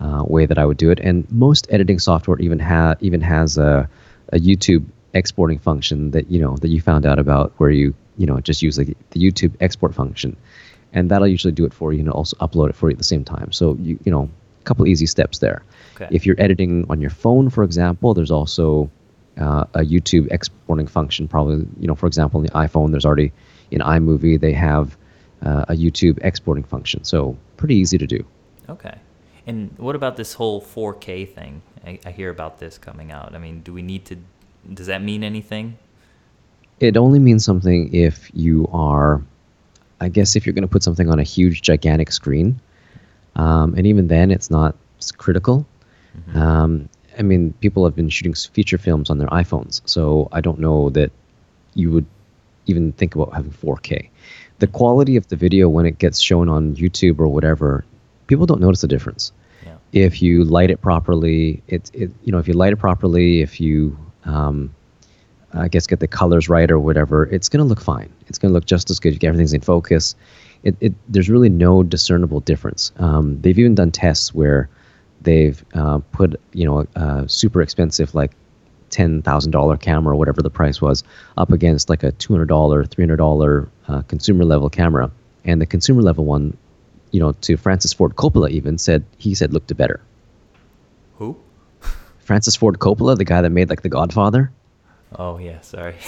uh, 0.00 0.24
way 0.26 0.46
that 0.46 0.58
I 0.58 0.66
would 0.66 0.76
do 0.76 0.90
it. 0.90 1.00
And 1.00 1.30
most 1.30 1.66
editing 1.70 1.98
software 1.98 2.38
even 2.40 2.58
ha- 2.58 2.96
even 3.00 3.20
has 3.22 3.58
a, 3.58 3.88
a 4.32 4.38
YouTube 4.38 4.84
exporting 5.14 5.58
function 5.58 6.10
that 6.10 6.30
you 6.30 6.40
know 6.40 6.56
that 6.58 6.68
you 6.68 6.80
found 6.80 7.06
out 7.06 7.18
about, 7.18 7.52
where 7.58 7.70
you 7.70 7.94
you 8.18 8.26
know 8.26 8.40
just 8.40 8.62
use 8.62 8.78
like 8.78 8.88
the 9.10 9.20
YouTube 9.20 9.54
export 9.60 9.94
function, 9.94 10.36
and 10.92 11.10
that'll 11.10 11.28
usually 11.28 11.52
do 11.52 11.64
it 11.64 11.72
for 11.72 11.92
you 11.92 12.00
and 12.00 12.10
also 12.10 12.36
upload 12.38 12.70
it 12.70 12.76
for 12.76 12.88
you 12.88 12.92
at 12.92 12.98
the 12.98 13.04
same 13.04 13.24
time. 13.24 13.52
So 13.52 13.76
you 13.80 13.98
you 14.04 14.12
know 14.12 14.28
a 14.60 14.64
couple 14.64 14.86
easy 14.86 15.06
steps 15.06 15.38
there. 15.38 15.62
Okay. 15.94 16.08
If 16.10 16.26
you're 16.26 16.40
editing 16.40 16.86
on 16.90 17.00
your 17.00 17.10
phone, 17.10 17.50
for 17.50 17.64
example, 17.64 18.14
there's 18.14 18.30
also 18.30 18.90
uh, 19.38 19.64
a 19.74 19.80
YouTube 19.80 20.28
exporting 20.30 20.86
function. 20.86 21.28
Probably 21.28 21.66
you 21.80 21.86
know 21.86 21.94
for 21.94 22.06
example 22.06 22.40
in 22.40 22.46
the 22.46 22.52
iPhone, 22.52 22.90
there's 22.90 23.06
already 23.06 23.32
in 23.70 23.80
iMovie 23.80 24.38
they 24.38 24.52
have 24.52 24.96
uh, 25.42 25.64
a 25.68 25.74
YouTube 25.74 26.18
exporting 26.22 26.64
function. 26.64 27.04
So 27.04 27.36
pretty 27.56 27.76
easy 27.76 27.98
to 27.98 28.06
do. 28.06 28.24
Okay. 28.68 28.98
And 29.46 29.76
what 29.76 29.94
about 29.94 30.16
this 30.16 30.34
whole 30.34 30.62
4K 30.62 31.28
thing? 31.34 31.62
I, 31.86 31.98
I 32.06 32.10
hear 32.10 32.30
about 32.30 32.60
this 32.60 32.78
coming 32.78 33.12
out. 33.12 33.34
I 33.34 33.38
mean, 33.38 33.60
do 33.60 33.72
we 33.72 33.82
need 33.82 34.04
to? 34.06 34.16
Does 34.72 34.86
that 34.86 35.02
mean 35.02 35.22
anything? 35.22 35.76
it 36.80 36.96
only 36.96 37.18
means 37.18 37.44
something 37.44 37.92
if 37.94 38.30
you 38.34 38.68
are 38.72 39.22
I 40.00 40.08
guess 40.08 40.36
if 40.36 40.44
you're 40.44 40.52
going 40.52 40.62
to 40.62 40.68
put 40.68 40.82
something 40.82 41.08
on 41.08 41.18
a 41.18 41.22
huge, 41.22 41.62
gigantic 41.62 42.12
screen, 42.12 42.60
um, 43.36 43.74
and 43.74 43.86
even 43.86 44.08
then, 44.08 44.30
it's 44.30 44.50
not 44.50 44.74
critical. 45.16 45.64
Um, 46.34 46.88
I 47.18 47.22
mean, 47.22 47.54
people 47.60 47.84
have 47.84 47.96
been 47.96 48.08
shooting 48.08 48.34
feature 48.34 48.76
films 48.76 49.08
on 49.08 49.18
their 49.18 49.28
iPhones, 49.28 49.80
so 49.86 50.28
I 50.32 50.40
don't 50.40 50.58
know 50.58 50.90
that 50.90 51.10
you 51.74 51.90
would 51.92 52.06
even 52.66 52.92
think 52.92 53.14
about 53.14 53.32
having 53.32 53.52
4K. 53.52 54.10
The 54.58 54.66
quality 54.66 55.16
of 55.16 55.26
the 55.28 55.36
video 55.36 55.68
when 55.68 55.86
it 55.86 55.98
gets 55.98 56.20
shown 56.20 56.48
on 56.48 56.74
YouTube 56.74 57.18
or 57.18 57.28
whatever, 57.28 57.84
people 58.26 58.46
don't 58.46 58.60
notice 58.60 58.82
the 58.82 58.88
difference. 58.88 59.32
Yeah. 59.64 59.76
If 59.92 60.20
you 60.20 60.44
light 60.44 60.70
it 60.70 60.82
properly, 60.82 61.62
it, 61.68 61.90
it 61.94 62.10
you 62.24 62.32
know 62.32 62.38
if 62.38 62.48
you 62.48 62.54
light 62.54 62.72
it 62.72 62.78
properly, 62.78 63.40
if 63.40 63.60
you 63.60 63.96
um, 64.24 64.74
I 65.52 65.68
guess 65.68 65.86
get 65.86 66.00
the 66.00 66.08
colors 66.08 66.48
right 66.48 66.70
or 66.70 66.78
whatever, 66.78 67.24
it's 67.26 67.48
going 67.48 67.62
to 67.62 67.68
look 67.68 67.80
fine. 67.80 68.12
It's 68.26 68.38
going 68.38 68.50
to 68.50 68.54
look 68.54 68.66
just 68.66 68.90
as 68.90 68.98
good. 68.98 69.22
Everything's 69.22 69.52
in 69.52 69.60
focus. 69.60 70.14
It, 70.62 70.76
it 70.80 70.94
there's 71.08 71.28
really 71.28 71.48
no 71.48 71.82
discernible 71.82 72.40
difference. 72.40 72.92
Um, 72.98 73.40
they've 73.40 73.58
even 73.58 73.74
done 73.74 73.90
tests 73.90 74.34
where 74.34 74.68
they've 75.22 75.64
uh, 75.74 75.98
put 76.12 76.40
you 76.52 76.64
know 76.64 76.80
a, 76.80 77.00
a 77.00 77.28
super 77.28 77.60
expensive 77.60 78.14
like 78.14 78.32
ten 78.90 79.22
thousand 79.22 79.50
dollar 79.50 79.76
camera 79.76 80.14
or 80.14 80.16
whatever 80.16 80.40
the 80.40 80.50
price 80.50 80.80
was 80.80 81.04
up 81.36 81.52
against 81.52 81.90
like 81.90 82.02
a 82.02 82.12
two 82.12 82.32
hundred 82.32 82.48
dollar, 82.48 82.84
three 82.84 83.02
hundred 83.04 83.16
dollar 83.16 83.68
uh, 83.88 84.02
consumer 84.02 84.44
level 84.44 84.70
camera, 84.70 85.10
and 85.44 85.60
the 85.60 85.66
consumer 85.66 86.02
level 86.02 86.24
one, 86.24 86.56
you 87.10 87.20
know, 87.20 87.32
to 87.32 87.56
Francis 87.56 87.92
Ford 87.92 88.16
Coppola 88.16 88.50
even 88.50 88.78
said 88.78 89.04
he 89.18 89.34
said 89.34 89.52
looked 89.52 89.76
better. 89.76 90.00
Who? 91.18 91.36
Francis 92.24 92.56
Ford 92.56 92.78
Coppola, 92.78 93.16
the 93.16 93.24
guy 93.24 93.40
that 93.42 93.50
made 93.50 93.68
like 93.70 93.82
The 93.82 93.88
Godfather. 93.88 94.50
Oh 95.16 95.38
yeah, 95.38 95.60
sorry. 95.60 95.94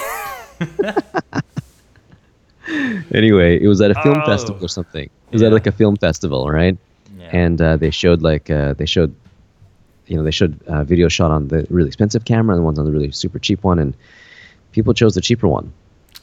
Anyway, 3.14 3.62
it 3.62 3.68
was 3.68 3.80
at 3.80 3.92
a 3.92 3.94
film 4.02 4.16
Oh. 4.22 4.26
festival 4.26 4.64
or 4.64 4.68
something. 4.68 5.04
It 5.04 5.32
was 5.32 5.40
Yeah. 5.42 5.48
at 5.48 5.52
like 5.54 5.68
a 5.68 5.72
film 5.72 5.96
festival, 5.96 6.50
right? 6.50 6.76
Yeah. 7.18 7.28
And 7.32 7.60
uh, 7.62 7.76
they 7.76 7.90
showed 7.90 8.22
like 8.22 8.50
uh, 8.50 8.72
they 8.74 8.86
showed, 8.86 9.14
you 10.08 10.16
know, 10.16 10.24
they 10.24 10.32
showed 10.32 10.58
uh, 10.66 10.82
video 10.82 11.06
shot 11.08 11.30
on 11.30 11.46
the 11.48 11.64
really 11.70 11.86
expensive 11.86 12.24
camera 12.24 12.54
and 12.56 12.60
the 12.62 12.64
ones 12.64 12.78
on 12.80 12.84
the 12.84 12.90
really 12.90 13.12
super 13.12 13.38
cheap 13.38 13.62
one, 13.62 13.78
and 13.78 13.94
people 14.72 14.92
chose 14.94 15.14
the 15.14 15.20
cheaper 15.20 15.46
one 15.46 15.72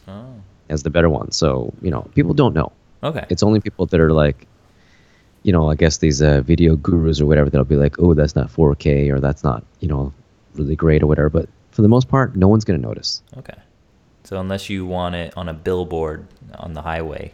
oh. 0.10 0.26
as 0.70 0.84
the 0.84 0.90
better 0.90 1.10
one. 1.10 1.32
So 1.32 1.72
you 1.82 1.92
know, 1.92 2.02
people 2.14 2.34
don't 2.34 2.54
know. 2.54 2.74
Okay. 3.04 3.26
It's 3.30 3.44
only 3.44 3.62
people 3.62 3.86
that 3.86 4.00
are 4.02 4.12
like, 4.12 4.46
you 5.44 5.52
know, 5.52 5.70
I 5.70 5.76
guess 5.76 5.98
these 5.98 6.22
uh, 6.22 6.42
video 6.42 6.76
gurus 6.76 7.22
or 7.22 7.26
whatever 7.26 7.50
that'll 7.50 7.66
be 7.66 7.76
like, 7.76 8.00
oh, 8.00 8.14
that's 8.14 8.36
not 8.36 8.48
4K 8.50 9.12
or 9.12 9.20
that's 9.20 9.44
not, 9.44 9.64
you 9.80 9.88
know, 9.88 10.14
really 10.56 10.76
great 10.76 11.04
or 11.04 11.08
whatever. 11.08 11.30
But 11.30 11.50
for 11.72 11.82
the 11.82 11.88
most 11.88 12.08
part, 12.08 12.36
no 12.36 12.48
one's 12.48 12.64
gonna 12.64 12.80
notice. 12.80 13.22
Okay. 13.38 13.56
So 14.24 14.40
unless 14.40 14.70
you 14.70 14.86
want 14.86 15.16
it 15.16 15.34
on 15.36 15.50
a 15.50 15.54
billboard 15.54 16.26
on 16.58 16.74
the 16.74 16.82
highway, 16.82 17.34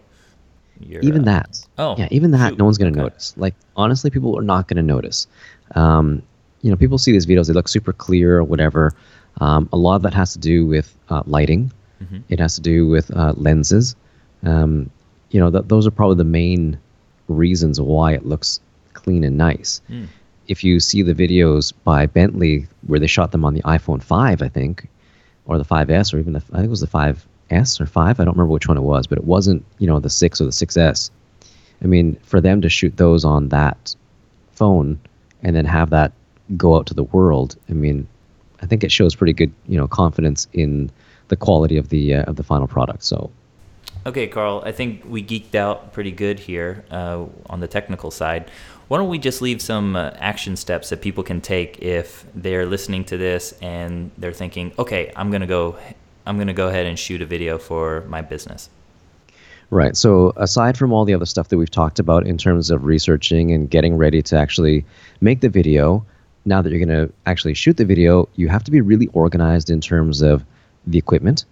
you're 0.79 1.01
even 1.01 1.21
uh, 1.21 1.25
that. 1.25 1.67
Oh, 1.77 1.95
yeah, 1.97 2.07
even 2.11 2.31
that, 2.31 2.49
shoot, 2.49 2.57
no 2.57 2.65
one's 2.65 2.77
going 2.77 2.93
to 2.93 2.99
okay. 2.99 3.03
notice. 3.09 3.33
Like, 3.37 3.53
honestly, 3.75 4.09
people 4.09 4.37
are 4.37 4.43
not 4.43 4.67
going 4.67 4.77
to 4.77 4.83
notice. 4.83 5.27
Um, 5.75 6.23
you 6.61 6.69
know, 6.69 6.77
people 6.77 6.97
see 6.97 7.11
these 7.11 7.25
videos; 7.25 7.47
they 7.47 7.53
look 7.53 7.67
super 7.67 7.93
clear 7.93 8.37
or 8.37 8.43
whatever. 8.43 8.93
Um, 9.41 9.69
a 9.71 9.77
lot 9.77 9.95
of 9.95 10.01
that 10.03 10.13
has 10.13 10.33
to 10.33 10.39
do 10.39 10.65
with 10.65 10.95
uh, 11.09 11.23
lighting. 11.25 11.71
Mhm. 12.01 12.23
It 12.29 12.39
has 12.39 12.55
to 12.55 12.61
do 12.61 12.87
with 12.87 13.15
uh, 13.15 13.33
lenses. 13.35 13.95
Um, 14.43 14.89
you 15.31 15.39
know, 15.39 15.51
th- 15.51 15.65
those 15.67 15.85
are 15.85 15.91
probably 15.91 16.15
the 16.15 16.23
main 16.23 16.79
reasons 17.29 17.79
why 17.79 18.13
it 18.13 18.25
looks 18.25 18.59
clean 18.93 19.23
and 19.23 19.37
nice. 19.37 19.81
Mm. 19.89 20.07
If 20.47 20.63
you 20.63 20.79
see 20.79 21.03
the 21.03 21.13
videos 21.13 21.73
by 21.83 22.05
Bentley 22.05 22.67
where 22.87 22.99
they 22.99 23.07
shot 23.07 23.31
them 23.31 23.45
on 23.45 23.53
the 23.53 23.61
iPhone 23.61 24.01
5, 24.01 24.41
I 24.41 24.47
think, 24.47 24.87
or 25.45 25.57
the 25.57 25.65
5S, 25.65 26.13
or 26.13 26.19
even 26.19 26.33
the 26.33 26.43
I 26.51 26.57
think 26.57 26.65
it 26.65 26.69
was 26.69 26.81
the 26.81 26.87
5S 26.87 27.79
or 27.79 27.85
5. 27.85 28.19
I 28.19 28.23
don't 28.23 28.35
remember 28.35 28.53
which 28.53 28.67
one 28.67 28.77
it 28.77 28.81
was, 28.81 29.07
but 29.07 29.17
it 29.17 29.23
wasn't 29.23 29.63
you 29.77 29.87
know 29.87 29.99
the 29.99 30.09
6 30.09 30.41
or 30.41 30.45
the 30.45 30.51
6S. 30.51 31.11
I 31.81 31.87
mean, 31.87 32.17
for 32.23 32.41
them 32.41 32.61
to 32.61 32.69
shoot 32.69 32.97
those 32.97 33.23
on 33.23 33.49
that 33.49 33.95
phone 34.51 34.99
and 35.43 35.55
then 35.55 35.65
have 35.65 35.91
that 35.91 36.11
go 36.57 36.75
out 36.75 36.87
to 36.87 36.93
the 36.93 37.03
world, 37.03 37.55
I 37.69 37.73
mean, 37.73 38.07
I 38.61 38.65
think 38.65 38.83
it 38.83 38.91
shows 38.91 39.15
pretty 39.15 39.33
good 39.33 39.53
you 39.67 39.77
know 39.77 39.87
confidence 39.87 40.47
in 40.53 40.91
the 41.29 41.35
quality 41.35 41.77
of 41.77 41.89
the 41.89 42.15
uh, 42.15 42.23
of 42.23 42.35
the 42.35 42.43
final 42.43 42.67
product. 42.67 43.03
So 43.03 43.31
Okay, 44.05 44.27
Carl, 44.27 44.63
I 44.65 44.71
think 44.71 45.03
we 45.05 45.21
geeked 45.21 45.55
out 45.55 45.91
pretty 45.91 46.11
good 46.11 46.39
here 46.39 46.85
uh, 46.89 47.25
on 47.47 47.59
the 47.59 47.67
technical 47.67 48.11
side. 48.11 48.49
Why 48.87 48.97
don't 48.97 49.09
we 49.09 49.19
just 49.19 49.41
leave 49.41 49.61
some 49.61 49.95
uh, 49.95 50.11
action 50.15 50.55
steps 50.55 50.89
that 50.89 51.01
people 51.01 51.23
can 51.23 51.41
take 51.41 51.79
if 51.79 52.25
they're 52.33 52.65
listening 52.65 53.03
to 53.05 53.17
this 53.17 53.53
and 53.61 54.09
they're 54.17 54.33
thinking, 54.33 54.71
okay, 54.79 55.11
I'm 55.15 55.29
gonna 55.31 55.47
go, 55.47 55.77
I'm 56.25 56.37
gonna 56.37 56.53
go 56.53 56.69
ahead 56.69 56.85
and 56.85 56.97
shoot 56.97 57.21
a 57.21 57.25
video 57.25 57.57
for 57.57 58.01
my 58.07 58.21
business. 58.21 58.69
Right. 59.69 59.95
So 59.95 60.33
aside 60.37 60.77
from 60.77 60.91
all 60.91 61.05
the 61.05 61.13
other 61.13 61.27
stuff 61.27 61.49
that 61.49 61.57
we've 61.57 61.69
talked 61.69 61.99
about 61.99 62.25
in 62.25 62.37
terms 62.37 62.71
of 62.71 62.85
researching 62.85 63.51
and 63.51 63.69
getting 63.69 63.97
ready 63.97 64.21
to 64.23 64.35
actually 64.35 64.83
make 65.21 65.41
the 65.41 65.49
video, 65.49 66.03
now 66.45 66.61
that 66.61 66.71
you're 66.71 66.83
going 66.83 67.07
to 67.07 67.13
actually 67.27 67.53
shoot 67.53 67.77
the 67.77 67.85
video, 67.85 68.27
you 68.35 68.47
have 68.47 68.63
to 68.63 68.71
be 68.71 68.81
really 68.81 69.07
organized 69.13 69.69
in 69.69 69.79
terms 69.79 70.21
of 70.21 70.43
the 70.87 70.97
equipment, 70.97 71.45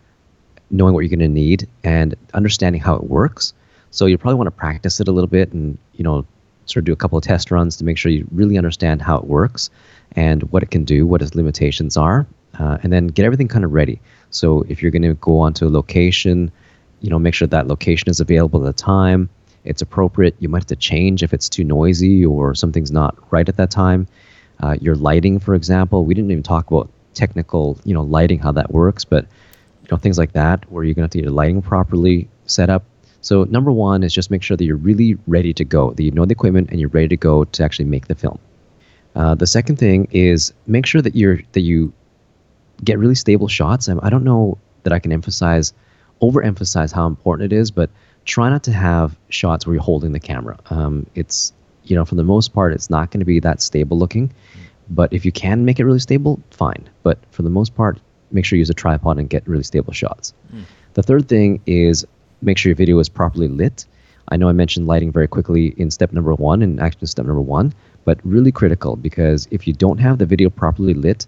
knowing 0.69 0.93
what 0.93 1.01
you're 1.01 1.09
going 1.09 1.19
to 1.19 1.27
need, 1.27 1.67
and 1.83 2.15
understanding 2.33 2.81
how 2.81 2.95
it 2.95 3.03
works. 3.03 3.53
So 3.91 4.05
you 4.05 4.17
probably 4.17 4.35
want 4.35 4.47
to 4.47 4.51
practice 4.51 4.99
it 4.99 5.07
a 5.07 5.11
little 5.11 5.29
bit 5.29 5.51
and 5.53 5.77
you 5.93 6.03
know 6.03 6.25
sort 6.65 6.81
of 6.81 6.85
do 6.85 6.93
a 6.93 6.97
couple 6.97 7.17
of 7.17 7.23
test 7.23 7.49
runs 7.51 7.77
to 7.77 7.85
make 7.85 7.97
sure 7.97 8.11
you 8.11 8.27
really 8.31 8.57
understand 8.57 9.01
how 9.01 9.17
it 9.17 9.25
works 9.25 9.69
and 10.15 10.43
what 10.51 10.63
it 10.63 10.71
can 10.71 10.83
do, 10.83 11.05
what 11.05 11.21
its 11.21 11.33
limitations 11.35 11.97
are, 11.97 12.27
uh, 12.59 12.77
and 12.83 12.91
then 12.91 13.07
get 13.07 13.25
everything 13.25 13.47
kind 13.47 13.63
of 13.63 13.71
ready. 13.71 13.99
So 14.31 14.63
if 14.67 14.81
you're 14.81 14.91
going 14.91 15.03
to 15.03 15.13
go 15.15 15.39
onto 15.39 15.65
a 15.65 15.69
location, 15.69 16.51
you 17.01 17.09
know, 17.09 17.19
make 17.19 17.33
sure 17.33 17.47
that 17.47 17.67
location 17.67 18.09
is 18.09 18.19
available 18.19 18.67
at 18.67 18.75
the 18.75 18.81
time. 18.81 19.29
It's 19.63 19.81
appropriate. 19.81 20.35
You 20.39 20.49
might 20.49 20.59
have 20.59 20.67
to 20.67 20.75
change 20.75 21.23
if 21.23 21.33
it's 21.33 21.49
too 21.49 21.63
noisy 21.63 22.25
or 22.25 22.55
something's 22.55 22.91
not 22.91 23.15
right 23.31 23.47
at 23.47 23.57
that 23.57 23.71
time. 23.71 24.07
Uh, 24.59 24.75
your 24.81 24.95
lighting, 24.95 25.39
for 25.39 25.55
example, 25.55 26.03
we 26.05 26.13
didn't 26.13 26.31
even 26.31 26.43
talk 26.43 26.69
about 26.71 26.89
technical, 27.13 27.79
you 27.83 27.93
know, 27.93 28.01
lighting, 28.01 28.39
how 28.39 28.51
that 28.51 28.71
works, 28.71 29.05
but 29.05 29.25
you 29.87 29.95
know, 29.95 29.97
things 29.97 30.17
like 30.17 30.33
that, 30.33 30.69
where 30.69 30.83
you're 30.83 30.93
going 30.93 31.03
to 31.03 31.05
have 31.05 31.11
to 31.11 31.17
get 31.19 31.23
your 31.25 31.31
lighting 31.31 31.61
properly 31.61 32.27
set 32.45 32.69
up. 32.69 32.83
So 33.21 33.45
number 33.45 33.71
one 33.71 34.03
is 34.03 34.13
just 34.13 34.29
make 34.29 34.43
sure 34.43 34.57
that 34.57 34.65
you're 34.65 34.75
really 34.75 35.17
ready 35.27 35.53
to 35.53 35.63
go, 35.63 35.91
that 35.91 36.03
you 36.03 36.11
know 36.11 36.25
the 36.25 36.33
equipment 36.33 36.69
and 36.71 36.79
you're 36.79 36.89
ready 36.89 37.07
to 37.07 37.17
go 37.17 37.45
to 37.45 37.63
actually 37.63 37.85
make 37.85 38.07
the 38.07 38.15
film. 38.15 38.37
Uh, 39.15 39.33
the 39.35 39.47
second 39.47 39.77
thing 39.77 40.07
is 40.11 40.53
make 40.67 40.85
sure 40.85 41.01
that 41.01 41.15
you're 41.15 41.39
that 41.53 41.61
you 41.61 41.93
get 42.83 42.99
really 42.99 43.15
stable 43.15 43.47
shots. 43.47 43.87
I, 43.87 43.95
I 44.03 44.09
don't 44.09 44.23
know 44.23 44.57
that 44.83 44.93
I 44.93 44.99
can 44.99 45.11
emphasize, 45.11 45.73
overemphasize 46.21 46.91
how 46.91 47.07
important 47.07 47.51
it 47.51 47.55
is, 47.55 47.71
but 47.71 47.89
try 48.25 48.49
not 48.49 48.63
to 48.63 48.73
have 48.73 49.17
shots 49.29 49.65
where 49.65 49.73
you're 49.73 49.83
holding 49.83 50.11
the 50.11 50.19
camera. 50.19 50.59
Um, 50.69 51.07
it's 51.15 51.53
you 51.85 51.95
know 51.95 52.03
for 52.03 52.15
the 52.15 52.23
most 52.23 52.53
part 52.53 52.73
it's 52.73 52.89
not 52.89 53.09
going 53.11 53.21
to 53.21 53.25
be 53.25 53.39
that 53.39 53.61
stable 53.61 53.97
looking, 53.97 54.33
but 54.89 55.11
if 55.13 55.25
you 55.25 55.31
can 55.31 55.65
make 55.65 55.79
it 55.79 55.85
really 55.85 55.99
stable, 55.99 56.41
fine. 56.51 56.87
But 57.03 57.19
for 57.31 57.41
the 57.41 57.49
most 57.49 57.73
part, 57.73 57.99
make 58.31 58.45
sure 58.45 58.57
you 58.57 58.61
use 58.61 58.69
a 58.69 58.73
tripod 58.73 59.17
and 59.17 59.29
get 59.29 59.47
really 59.47 59.63
stable 59.63 59.93
shots. 59.93 60.33
The 60.93 61.03
third 61.03 61.27
thing 61.27 61.61
is 61.65 62.05
make 62.41 62.57
sure 62.57 62.69
your 62.69 62.75
video 62.75 62.99
is 62.99 63.09
properly 63.09 63.47
lit. 63.47 63.85
I 64.29 64.37
know 64.37 64.49
I 64.49 64.51
mentioned 64.51 64.87
lighting 64.87 65.11
very 65.11 65.27
quickly 65.27 65.73
in 65.77 65.89
step 65.91 66.11
number 66.11 66.33
one 66.33 66.61
and 66.61 66.79
action 66.79 67.07
step 67.07 67.25
number 67.25 67.41
one, 67.41 67.73
but 68.03 68.19
really 68.23 68.51
critical 68.51 68.95
because 68.95 69.47
if 69.51 69.67
you 69.67 69.73
don't 69.73 69.99
have 69.99 70.17
the 70.17 70.25
video 70.25 70.49
properly 70.49 70.93
lit, 70.93 71.25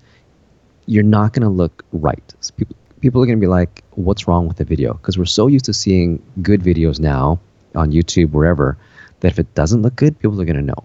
you're 0.85 1.03
not 1.03 1.33
going 1.33 1.43
to 1.43 1.49
look 1.49 1.85
right. 1.93 2.33
People, 2.57 2.75
people 2.99 3.21
are 3.21 3.25
going 3.25 3.37
to 3.37 3.41
be 3.41 3.47
like, 3.47 3.83
what's 3.91 4.27
wrong 4.27 4.47
with 4.47 4.57
the 4.57 4.65
video? 4.65 4.93
Because 4.93 5.17
we're 5.17 5.25
so 5.25 5.47
used 5.47 5.65
to 5.65 5.73
seeing 5.73 6.21
good 6.41 6.61
videos 6.61 6.99
now 6.99 7.39
on 7.75 7.91
YouTube, 7.91 8.31
wherever, 8.31 8.77
that 9.19 9.31
if 9.31 9.39
it 9.39 9.53
doesn't 9.55 9.81
look 9.81 9.95
good, 9.95 10.17
people 10.19 10.41
are 10.41 10.45
going 10.45 10.57
to 10.57 10.61
know. 10.63 10.83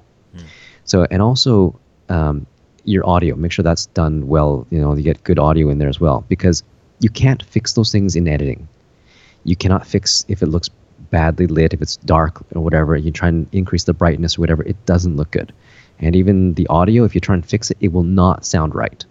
So, 0.85 1.07
and 1.11 1.23
also 1.23 1.79
um, 2.11 2.47
your 2.85 3.07
audio, 3.09 3.35
make 3.37 3.53
sure 3.53 3.63
that's 3.63 3.87
done 3.87 4.27
well. 4.27 4.67
You 4.71 4.81
know, 4.81 4.95
you 4.95 5.03
get 5.03 5.23
good 5.25 5.39
audio 5.39 5.69
in 5.71 5.79
there 5.79 5.89
as 5.89 6.01
well 6.01 6.25
because 6.29 6.63
you 7.01 7.11
can't 7.11 7.43
fix 7.43 7.73
those 7.73 7.91
things 7.91 8.17
in 8.17 8.29
editing. 8.29 8.69
You 9.45 9.57
cannot 9.57 9.87
fix 9.87 10.25
if 10.29 10.43
it 10.43 10.47
looks 10.47 10.71
badly 11.11 11.47
lit, 11.47 11.75
if 11.75 11.83
it's 11.83 11.97
dark 11.99 12.45
or 12.55 12.63
whatever. 12.63 12.97
You 12.97 13.11
try 13.11 13.29
and 13.29 13.47
increase 13.53 13.85
the 13.85 13.93
brightness 13.93 14.39
or 14.39 14.41
whatever, 14.41 14.63
it 14.63 14.85
doesn't 14.87 15.17
look 15.17 15.31
good. 15.31 15.53
And 15.99 16.17
even 16.17 16.55
the 16.55 16.67
audio, 16.69 17.05
if 17.05 17.15
you 17.15 17.21
try 17.21 17.35
and 17.35 17.45
fix 17.45 17.71
it, 17.71 17.77
it 17.81 17.93
will 17.93 18.03
not 18.03 18.45
sound 18.45 18.75
right. 18.75 19.05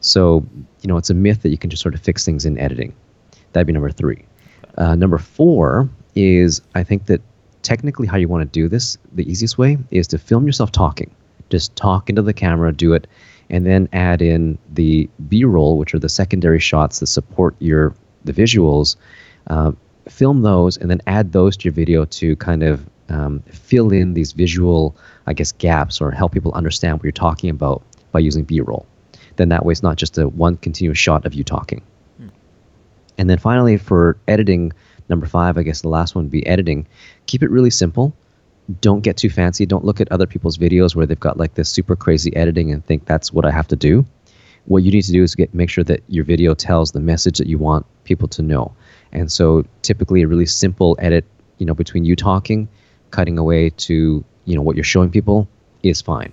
So, 0.00 0.46
you 0.80 0.88
know, 0.88 0.96
it's 0.96 1.10
a 1.10 1.14
myth 1.14 1.42
that 1.42 1.50
you 1.50 1.58
can 1.58 1.70
just 1.70 1.82
sort 1.82 1.94
of 1.94 2.00
fix 2.00 2.24
things 2.24 2.44
in 2.44 2.58
editing. 2.58 2.94
That'd 3.52 3.66
be 3.66 3.72
number 3.72 3.90
three. 3.90 4.24
Uh, 4.78 4.94
number 4.94 5.18
four 5.18 5.88
is 6.14 6.60
I 6.74 6.82
think 6.82 7.06
that 7.06 7.20
technically 7.62 8.06
how 8.06 8.16
you 8.16 8.28
want 8.28 8.42
to 8.42 8.60
do 8.60 8.68
this, 8.68 8.98
the 9.12 9.28
easiest 9.30 9.58
way 9.58 9.78
is 9.90 10.06
to 10.08 10.18
film 10.18 10.46
yourself 10.46 10.72
talking. 10.72 11.10
Just 11.52 11.76
talk 11.76 12.10
into 12.10 12.22
the 12.22 12.32
camera, 12.32 12.72
do 12.72 12.92
it, 12.92 13.06
and 13.48 13.64
then 13.64 13.88
add 13.92 14.20
in 14.20 14.58
the 14.72 15.08
B-roll, 15.28 15.78
which 15.78 15.94
are 15.94 16.00
the 16.00 16.08
secondary 16.08 16.58
shots 16.58 16.98
that 16.98 17.06
support 17.06 17.54
your 17.60 17.94
the 18.24 18.32
visuals. 18.32 18.96
Uh, 19.46 19.72
film 20.08 20.42
those 20.42 20.76
and 20.76 20.90
then 20.90 21.00
add 21.06 21.32
those 21.32 21.56
to 21.56 21.64
your 21.64 21.72
video 21.72 22.04
to 22.06 22.34
kind 22.36 22.64
of 22.64 22.84
um, 23.08 23.40
fill 23.50 23.92
in 23.92 24.14
these 24.14 24.32
visual, 24.32 24.96
I 25.26 25.32
guess, 25.32 25.52
gaps 25.52 26.00
or 26.00 26.10
help 26.10 26.32
people 26.32 26.52
understand 26.52 26.98
what 26.98 27.04
you're 27.04 27.12
talking 27.12 27.50
about 27.50 27.82
by 28.10 28.18
using 28.18 28.42
B-roll. 28.42 28.84
Then 29.36 29.48
that 29.50 29.64
way 29.64 29.72
it's 29.72 29.82
not 29.82 29.96
just 29.96 30.18
a 30.18 30.28
one 30.28 30.56
continuous 30.56 30.98
shot 30.98 31.24
of 31.24 31.34
you 31.34 31.44
talking. 31.44 31.82
And 33.18 33.28
then 33.28 33.38
finally, 33.38 33.76
for 33.76 34.16
editing, 34.26 34.72
Number 35.08 35.26
five, 35.26 35.58
I 35.58 35.62
guess 35.62 35.82
the 35.82 35.88
last 35.88 36.14
one 36.14 36.24
would 36.24 36.30
be 36.30 36.46
editing. 36.46 36.86
Keep 37.26 37.42
it 37.42 37.50
really 37.50 37.68
simple. 37.68 38.14
Don't 38.80 39.00
get 39.00 39.16
too 39.16 39.30
fancy. 39.30 39.66
Don't 39.66 39.84
look 39.84 40.00
at 40.00 40.10
other 40.12 40.26
people's 40.26 40.56
videos 40.56 40.94
where 40.94 41.06
they've 41.06 41.18
got 41.18 41.36
like 41.36 41.54
this 41.54 41.68
super 41.68 41.96
crazy 41.96 42.34
editing 42.36 42.70
and 42.70 42.84
think 42.84 43.06
that's 43.06 43.32
what 43.32 43.44
I 43.44 43.50
have 43.50 43.68
to 43.68 43.76
do. 43.76 44.06
What 44.66 44.84
you 44.84 44.92
need 44.92 45.02
to 45.02 45.12
do 45.12 45.22
is 45.22 45.34
get 45.34 45.52
make 45.52 45.70
sure 45.70 45.84
that 45.84 46.02
your 46.08 46.24
video 46.24 46.54
tells 46.54 46.92
the 46.92 47.00
message 47.00 47.38
that 47.38 47.48
you 47.48 47.58
want 47.58 47.84
people 48.04 48.28
to 48.28 48.42
know. 48.42 48.72
And 49.12 49.30
so 49.30 49.64
typically 49.82 50.22
a 50.22 50.28
really 50.28 50.46
simple 50.46 50.96
edit, 51.00 51.24
you 51.58 51.66
know, 51.66 51.74
between 51.74 52.04
you 52.04 52.14
talking, 52.14 52.68
cutting 53.10 53.38
away 53.38 53.70
to, 53.70 54.24
you 54.44 54.54
know, 54.54 54.62
what 54.62 54.76
you're 54.76 54.84
showing 54.84 55.10
people 55.10 55.48
is 55.82 56.00
fine. 56.00 56.32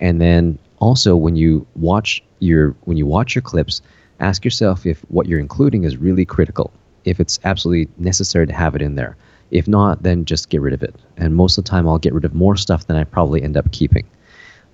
And 0.00 0.20
then 0.20 0.58
also 0.78 1.16
when 1.16 1.36
you 1.36 1.66
watch 1.76 2.22
your 2.38 2.74
when 2.84 2.96
you 2.96 3.06
watch 3.06 3.34
your 3.34 3.42
clips, 3.42 3.82
ask 4.20 4.44
yourself 4.44 4.86
if 4.86 5.00
what 5.08 5.26
you're 5.26 5.40
including 5.40 5.84
is 5.84 5.96
really 5.96 6.24
critical, 6.24 6.72
if 7.04 7.20
it's 7.20 7.38
absolutely 7.44 7.92
necessary 7.98 8.46
to 8.46 8.52
have 8.52 8.74
it 8.74 8.82
in 8.82 8.94
there. 8.94 9.16
If 9.50 9.66
not, 9.68 10.02
then 10.02 10.24
just 10.24 10.50
get 10.50 10.60
rid 10.60 10.74
of 10.74 10.82
it. 10.82 10.94
And 11.16 11.34
most 11.34 11.58
of 11.58 11.64
the 11.64 11.70
time, 11.70 11.88
I'll 11.88 11.98
get 11.98 12.12
rid 12.12 12.24
of 12.24 12.34
more 12.34 12.56
stuff 12.56 12.86
than 12.86 12.96
I 12.96 13.04
probably 13.04 13.42
end 13.42 13.56
up 13.56 13.70
keeping. 13.72 14.06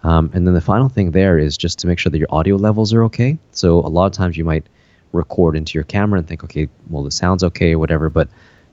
Um, 0.02 0.30
and 0.34 0.46
then 0.46 0.54
the 0.54 0.60
final 0.60 0.88
thing 0.88 1.12
there 1.12 1.38
is 1.38 1.56
just 1.56 1.78
to 1.80 1.86
make 1.86 1.98
sure 1.98 2.10
that 2.10 2.18
your 2.18 2.28
audio 2.30 2.56
levels 2.56 2.92
are 2.92 3.02
okay. 3.04 3.38
So 3.52 3.78
a 3.78 3.88
lot 3.88 4.06
of 4.06 4.12
times 4.12 4.36
you 4.36 4.44
might 4.44 4.66
record 5.12 5.56
into 5.56 5.74
your 5.74 5.84
camera 5.84 6.18
and 6.18 6.28
think, 6.28 6.44
okay, 6.44 6.68
well, 6.90 7.02
the 7.02 7.10
sound's 7.10 7.42
okay 7.44 7.72
or 7.72 7.78
whatever. 7.78 8.10
But 8.10 8.28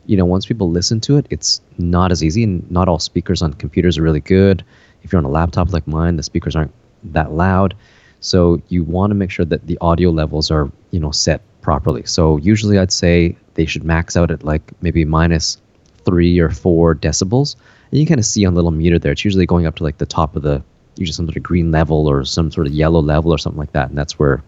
you 0.07 0.17
know, 0.17 0.25
once 0.25 0.45
people 0.45 0.69
listen 0.69 0.99
to 1.01 1.17
it, 1.17 1.27
it's 1.29 1.61
not 1.77 2.11
as 2.11 2.23
easy, 2.23 2.43
and 2.43 2.69
not 2.71 2.87
all 2.87 2.99
speakers 2.99 3.41
on 3.41 3.53
computers 3.53 3.97
are 3.97 4.01
really 4.01 4.19
good. 4.19 4.63
If 5.03 5.11
you're 5.11 5.19
on 5.19 5.25
a 5.25 5.29
laptop 5.29 5.71
like 5.71 5.87
mine, 5.87 6.17
the 6.17 6.23
speakers 6.23 6.55
aren't 6.55 6.73
that 7.03 7.31
loud. 7.31 7.75
So 8.19 8.61
you 8.69 8.83
want 8.83 9.11
to 9.11 9.15
make 9.15 9.31
sure 9.31 9.45
that 9.45 9.65
the 9.67 9.77
audio 9.81 10.09
levels 10.09 10.51
are, 10.51 10.71
you 10.91 10.99
know, 10.99 11.11
set 11.11 11.41
properly. 11.61 12.03
So 12.05 12.37
usually 12.37 12.77
I'd 12.77 12.91
say 12.91 13.35
they 13.53 13.65
should 13.65 13.83
max 13.83 14.17
out 14.17 14.31
at 14.31 14.43
like 14.43 14.61
maybe 14.81 15.05
minus 15.05 15.57
three 16.05 16.39
or 16.39 16.49
four 16.49 16.95
decibels. 16.95 17.55
And 17.91 17.99
you 17.99 18.05
kind 18.05 18.19
of 18.19 18.25
see 18.25 18.45
on 18.45 18.53
the 18.53 18.57
little 18.57 18.71
meter 18.71 18.97
there, 18.97 19.11
it's 19.11 19.25
usually 19.25 19.45
going 19.45 19.65
up 19.65 19.75
to 19.75 19.83
like 19.83 19.97
the 19.97 20.05
top 20.05 20.35
of 20.35 20.43
the, 20.43 20.63
usually 20.95 21.13
some 21.13 21.25
sort 21.25 21.37
of 21.37 21.43
green 21.43 21.71
level 21.71 22.07
or 22.07 22.23
some 22.25 22.51
sort 22.51 22.67
of 22.67 22.73
yellow 22.73 23.01
level 23.01 23.33
or 23.33 23.37
something 23.37 23.59
like 23.59 23.73
that. 23.73 23.89
And 23.89 23.97
that's 23.97 24.17
where 24.17 24.43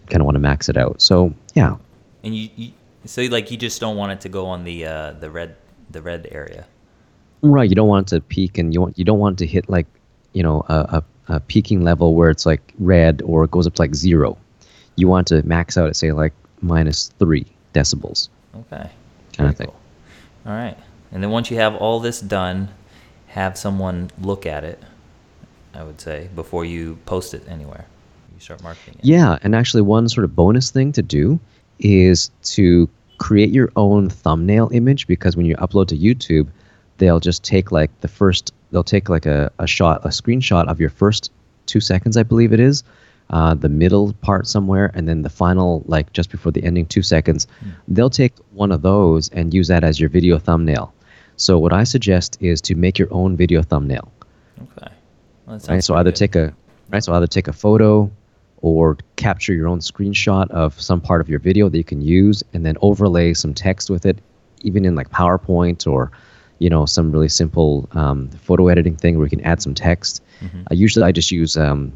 you 0.00 0.06
kind 0.06 0.20
of 0.20 0.26
want 0.26 0.36
to 0.36 0.40
max 0.40 0.68
it 0.68 0.76
out. 0.76 1.00
So 1.00 1.34
yeah. 1.54 1.76
And 2.22 2.34
you, 2.34 2.48
you 2.56 2.72
so 3.06 3.22
like 3.22 3.50
you 3.50 3.56
just 3.56 3.80
don't 3.80 3.96
want 3.96 4.12
it 4.12 4.20
to 4.22 4.28
go 4.28 4.46
on 4.46 4.64
the 4.64 4.86
uh, 4.86 5.12
the 5.12 5.30
red 5.30 5.56
the 5.90 6.00
red 6.00 6.28
area. 6.30 6.66
Right. 7.42 7.68
You 7.68 7.76
don't 7.76 7.88
want 7.88 8.10
it 8.10 8.16
to 8.16 8.22
peak 8.22 8.56
and 8.56 8.72
you 8.72 8.80
want 8.80 8.98
you 8.98 9.04
don't 9.04 9.18
want 9.18 9.40
it 9.40 9.44
to 9.44 9.50
hit 9.50 9.68
like, 9.68 9.86
you 10.32 10.42
know, 10.42 10.64
a, 10.68 10.74
a 11.28 11.34
a 11.34 11.40
peaking 11.40 11.84
level 11.84 12.14
where 12.14 12.30
it's 12.30 12.46
like 12.46 12.72
red 12.78 13.22
or 13.24 13.44
it 13.44 13.50
goes 13.50 13.66
up 13.66 13.74
to 13.74 13.82
like 13.82 13.94
zero. 13.94 14.38
You 14.96 15.08
want 15.08 15.26
to 15.28 15.42
max 15.42 15.76
out 15.76 15.88
at 15.88 15.96
say 15.96 16.12
like 16.12 16.32
minus 16.62 17.08
three 17.18 17.46
decibels. 17.74 18.28
Okay. 18.56 18.88
Kind 19.36 19.50
of 19.50 19.56
thing. 19.56 19.66
Cool. 19.66 19.76
All 20.46 20.52
right. 20.52 20.76
And 21.14 21.22
then 21.22 21.30
once 21.30 21.50
you 21.50 21.56
have 21.56 21.76
all 21.76 22.00
this 22.00 22.20
done, 22.20 22.68
have 23.28 23.56
someone 23.56 24.10
look 24.20 24.46
at 24.46 24.64
it, 24.64 24.82
I 25.72 25.84
would 25.84 26.00
say, 26.00 26.28
before 26.34 26.64
you 26.64 26.98
post 27.06 27.34
it 27.34 27.44
anywhere. 27.48 27.86
You 28.34 28.40
start 28.40 28.62
marketing 28.62 28.96
it. 28.98 29.04
Yeah, 29.04 29.38
and 29.42 29.54
actually 29.54 29.82
one 29.82 30.08
sort 30.08 30.24
of 30.24 30.34
bonus 30.34 30.70
thing 30.70 30.90
to 30.92 31.02
do 31.02 31.38
is 31.78 32.30
to 32.42 32.88
create 33.18 33.50
your 33.50 33.70
own 33.76 34.10
thumbnail 34.10 34.68
image 34.72 35.06
because 35.06 35.36
when 35.36 35.46
you 35.46 35.56
upload 35.56 35.86
to 35.88 35.96
YouTube, 35.96 36.48
they'll 36.98 37.20
just 37.20 37.42
take 37.44 37.72
like 37.72 37.90
the 38.00 38.08
first 38.08 38.52
they'll 38.70 38.84
take 38.84 39.08
like 39.08 39.26
a, 39.26 39.50
a 39.58 39.66
shot 39.66 40.04
a 40.04 40.08
screenshot 40.08 40.66
of 40.68 40.80
your 40.80 40.90
first 40.90 41.32
two 41.66 41.80
seconds 41.80 42.16
i 42.16 42.22
believe 42.22 42.52
it 42.52 42.60
is 42.60 42.82
uh, 43.30 43.54
the 43.54 43.68
middle 43.68 44.12
part 44.20 44.46
somewhere 44.46 44.90
and 44.94 45.08
then 45.08 45.22
the 45.22 45.30
final 45.30 45.82
like 45.86 46.12
just 46.12 46.30
before 46.30 46.52
the 46.52 46.62
ending 46.62 46.84
two 46.86 47.02
seconds 47.02 47.46
mm. 47.64 47.72
they'll 47.88 48.10
take 48.10 48.34
one 48.52 48.70
of 48.70 48.82
those 48.82 49.28
and 49.30 49.54
use 49.54 49.68
that 49.68 49.82
as 49.82 49.98
your 49.98 50.08
video 50.08 50.38
thumbnail 50.38 50.92
so 51.36 51.58
what 51.58 51.72
i 51.72 51.84
suggest 51.84 52.36
is 52.40 52.60
to 52.60 52.74
make 52.74 52.98
your 52.98 53.08
own 53.12 53.36
video 53.36 53.62
thumbnail 53.62 54.10
okay 54.62 54.92
well, 55.46 55.60
right 55.68 55.84
so 55.84 55.94
either 55.94 56.10
good. 56.10 56.16
take 56.16 56.36
a 56.36 56.54
right 56.90 57.04
so 57.04 57.12
either 57.14 57.26
take 57.26 57.48
a 57.48 57.52
photo 57.52 58.10
or 58.62 58.96
capture 59.16 59.52
your 59.52 59.68
own 59.68 59.80
screenshot 59.80 60.50
of 60.50 60.80
some 60.80 61.00
part 61.00 61.20
of 61.20 61.28
your 61.28 61.38
video 61.38 61.68
that 61.68 61.76
you 61.76 61.84
can 61.84 62.00
use 62.00 62.42
and 62.54 62.64
then 62.64 62.76
overlay 62.80 63.34
some 63.34 63.52
text 63.52 63.90
with 63.90 64.06
it 64.06 64.18
even 64.62 64.84
in 64.84 64.94
like 64.94 65.10
powerpoint 65.10 65.86
or 65.86 66.10
you 66.58 66.70
know 66.70 66.86
some 66.86 67.12
really 67.12 67.28
simple 67.28 67.88
um, 67.92 68.28
photo 68.30 68.68
editing 68.68 68.96
thing 68.96 69.16
where 69.16 69.26
you 69.26 69.30
can 69.30 69.42
add 69.42 69.62
some 69.62 69.74
text. 69.74 70.22
Mm-hmm. 70.40 70.62
Uh, 70.70 70.74
usually, 70.74 71.04
I 71.04 71.12
just 71.12 71.30
use 71.30 71.56
um, 71.56 71.92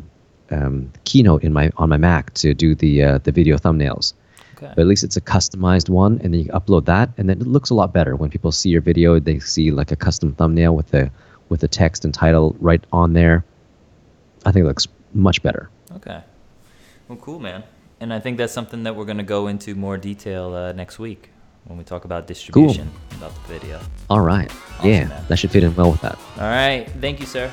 um, 0.50 0.92
Keynote 1.04 1.42
in 1.42 1.52
my 1.52 1.70
on 1.76 1.88
my 1.88 1.96
Mac 1.96 2.34
to 2.34 2.54
do 2.54 2.74
the 2.74 3.02
uh, 3.02 3.18
the 3.18 3.32
video 3.32 3.56
thumbnails. 3.56 4.12
Okay. 4.58 4.72
But 4.74 4.82
at 4.82 4.88
least 4.88 5.04
it's 5.04 5.16
a 5.16 5.20
customized 5.20 5.88
one, 5.88 6.20
and 6.22 6.34
then 6.34 6.40
you 6.40 6.46
upload 6.46 6.84
that, 6.86 7.10
and 7.16 7.28
then 7.28 7.40
it 7.40 7.46
looks 7.46 7.70
a 7.70 7.74
lot 7.74 7.92
better 7.92 8.16
when 8.16 8.28
people 8.28 8.50
see 8.50 8.70
your 8.70 8.80
video. 8.80 9.20
They 9.20 9.38
see 9.38 9.70
like 9.70 9.92
a 9.92 9.96
custom 9.96 10.34
thumbnail 10.34 10.74
with 10.74 10.90
the 10.90 11.10
with 11.48 11.60
the 11.60 11.68
text 11.68 12.04
and 12.04 12.12
title 12.12 12.56
right 12.58 12.84
on 12.92 13.12
there. 13.12 13.44
I 14.44 14.50
think 14.50 14.64
it 14.64 14.66
looks 14.66 14.88
much 15.14 15.42
better. 15.42 15.70
Okay. 15.96 16.20
Well, 17.06 17.18
cool, 17.18 17.38
man. 17.38 17.62
And 18.00 18.12
I 18.12 18.20
think 18.20 18.36
that's 18.36 18.52
something 18.52 18.82
that 18.82 18.96
we're 18.96 19.04
going 19.04 19.18
to 19.18 19.22
go 19.22 19.46
into 19.46 19.74
more 19.74 19.96
detail 19.96 20.54
uh, 20.54 20.72
next 20.72 20.98
week 20.98 21.30
when 21.64 21.78
we 21.78 21.84
talk 21.84 22.04
about 22.04 22.26
distribution 22.26 22.90
cool. 23.10 23.18
about 23.18 23.34
the 23.34 23.52
video. 23.52 23.80
All 24.10 24.20
right. 24.20 24.50
Awesome, 24.78 24.90
yeah, 24.90 25.04
man. 25.04 25.24
that 25.28 25.38
should 25.38 25.50
fit 25.50 25.62
in 25.62 25.74
well 25.74 25.90
with 25.90 26.00
that. 26.02 26.18
All 26.36 26.42
right. 26.42 26.88
Thank 27.00 27.20
you, 27.20 27.26
sir. 27.26 27.50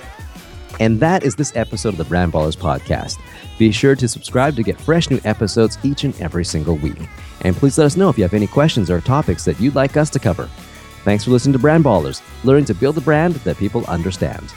And 0.79 0.99
that 0.99 1.23
is 1.23 1.35
this 1.35 1.55
episode 1.55 1.89
of 1.89 1.97
the 1.97 2.03
Brand 2.03 2.33
Ballers 2.33 2.57
podcast. 2.57 3.19
Be 3.57 3.71
sure 3.71 3.95
to 3.95 4.07
subscribe 4.07 4.55
to 4.55 4.63
get 4.63 4.79
fresh 4.79 5.09
new 5.09 5.19
episodes 5.23 5.77
each 5.83 6.03
and 6.03 6.19
every 6.21 6.43
single 6.43 6.75
week. 6.75 6.99
And 7.41 7.55
please 7.55 7.77
let 7.77 7.85
us 7.85 7.97
know 7.97 8.09
if 8.09 8.17
you 8.17 8.23
have 8.23 8.33
any 8.33 8.47
questions 8.47 8.89
or 8.89 8.99
topics 9.01 9.45
that 9.45 9.59
you'd 9.59 9.75
like 9.75 9.95
us 9.97 10.09
to 10.11 10.19
cover. 10.19 10.49
Thanks 11.03 11.23
for 11.23 11.31
listening 11.31 11.53
to 11.53 11.59
Brand 11.59 11.85
Ballers, 11.85 12.21
learning 12.43 12.65
to 12.65 12.73
build 12.73 12.97
a 12.97 13.01
brand 13.01 13.35
that 13.35 13.57
people 13.57 13.85
understand. 13.85 14.53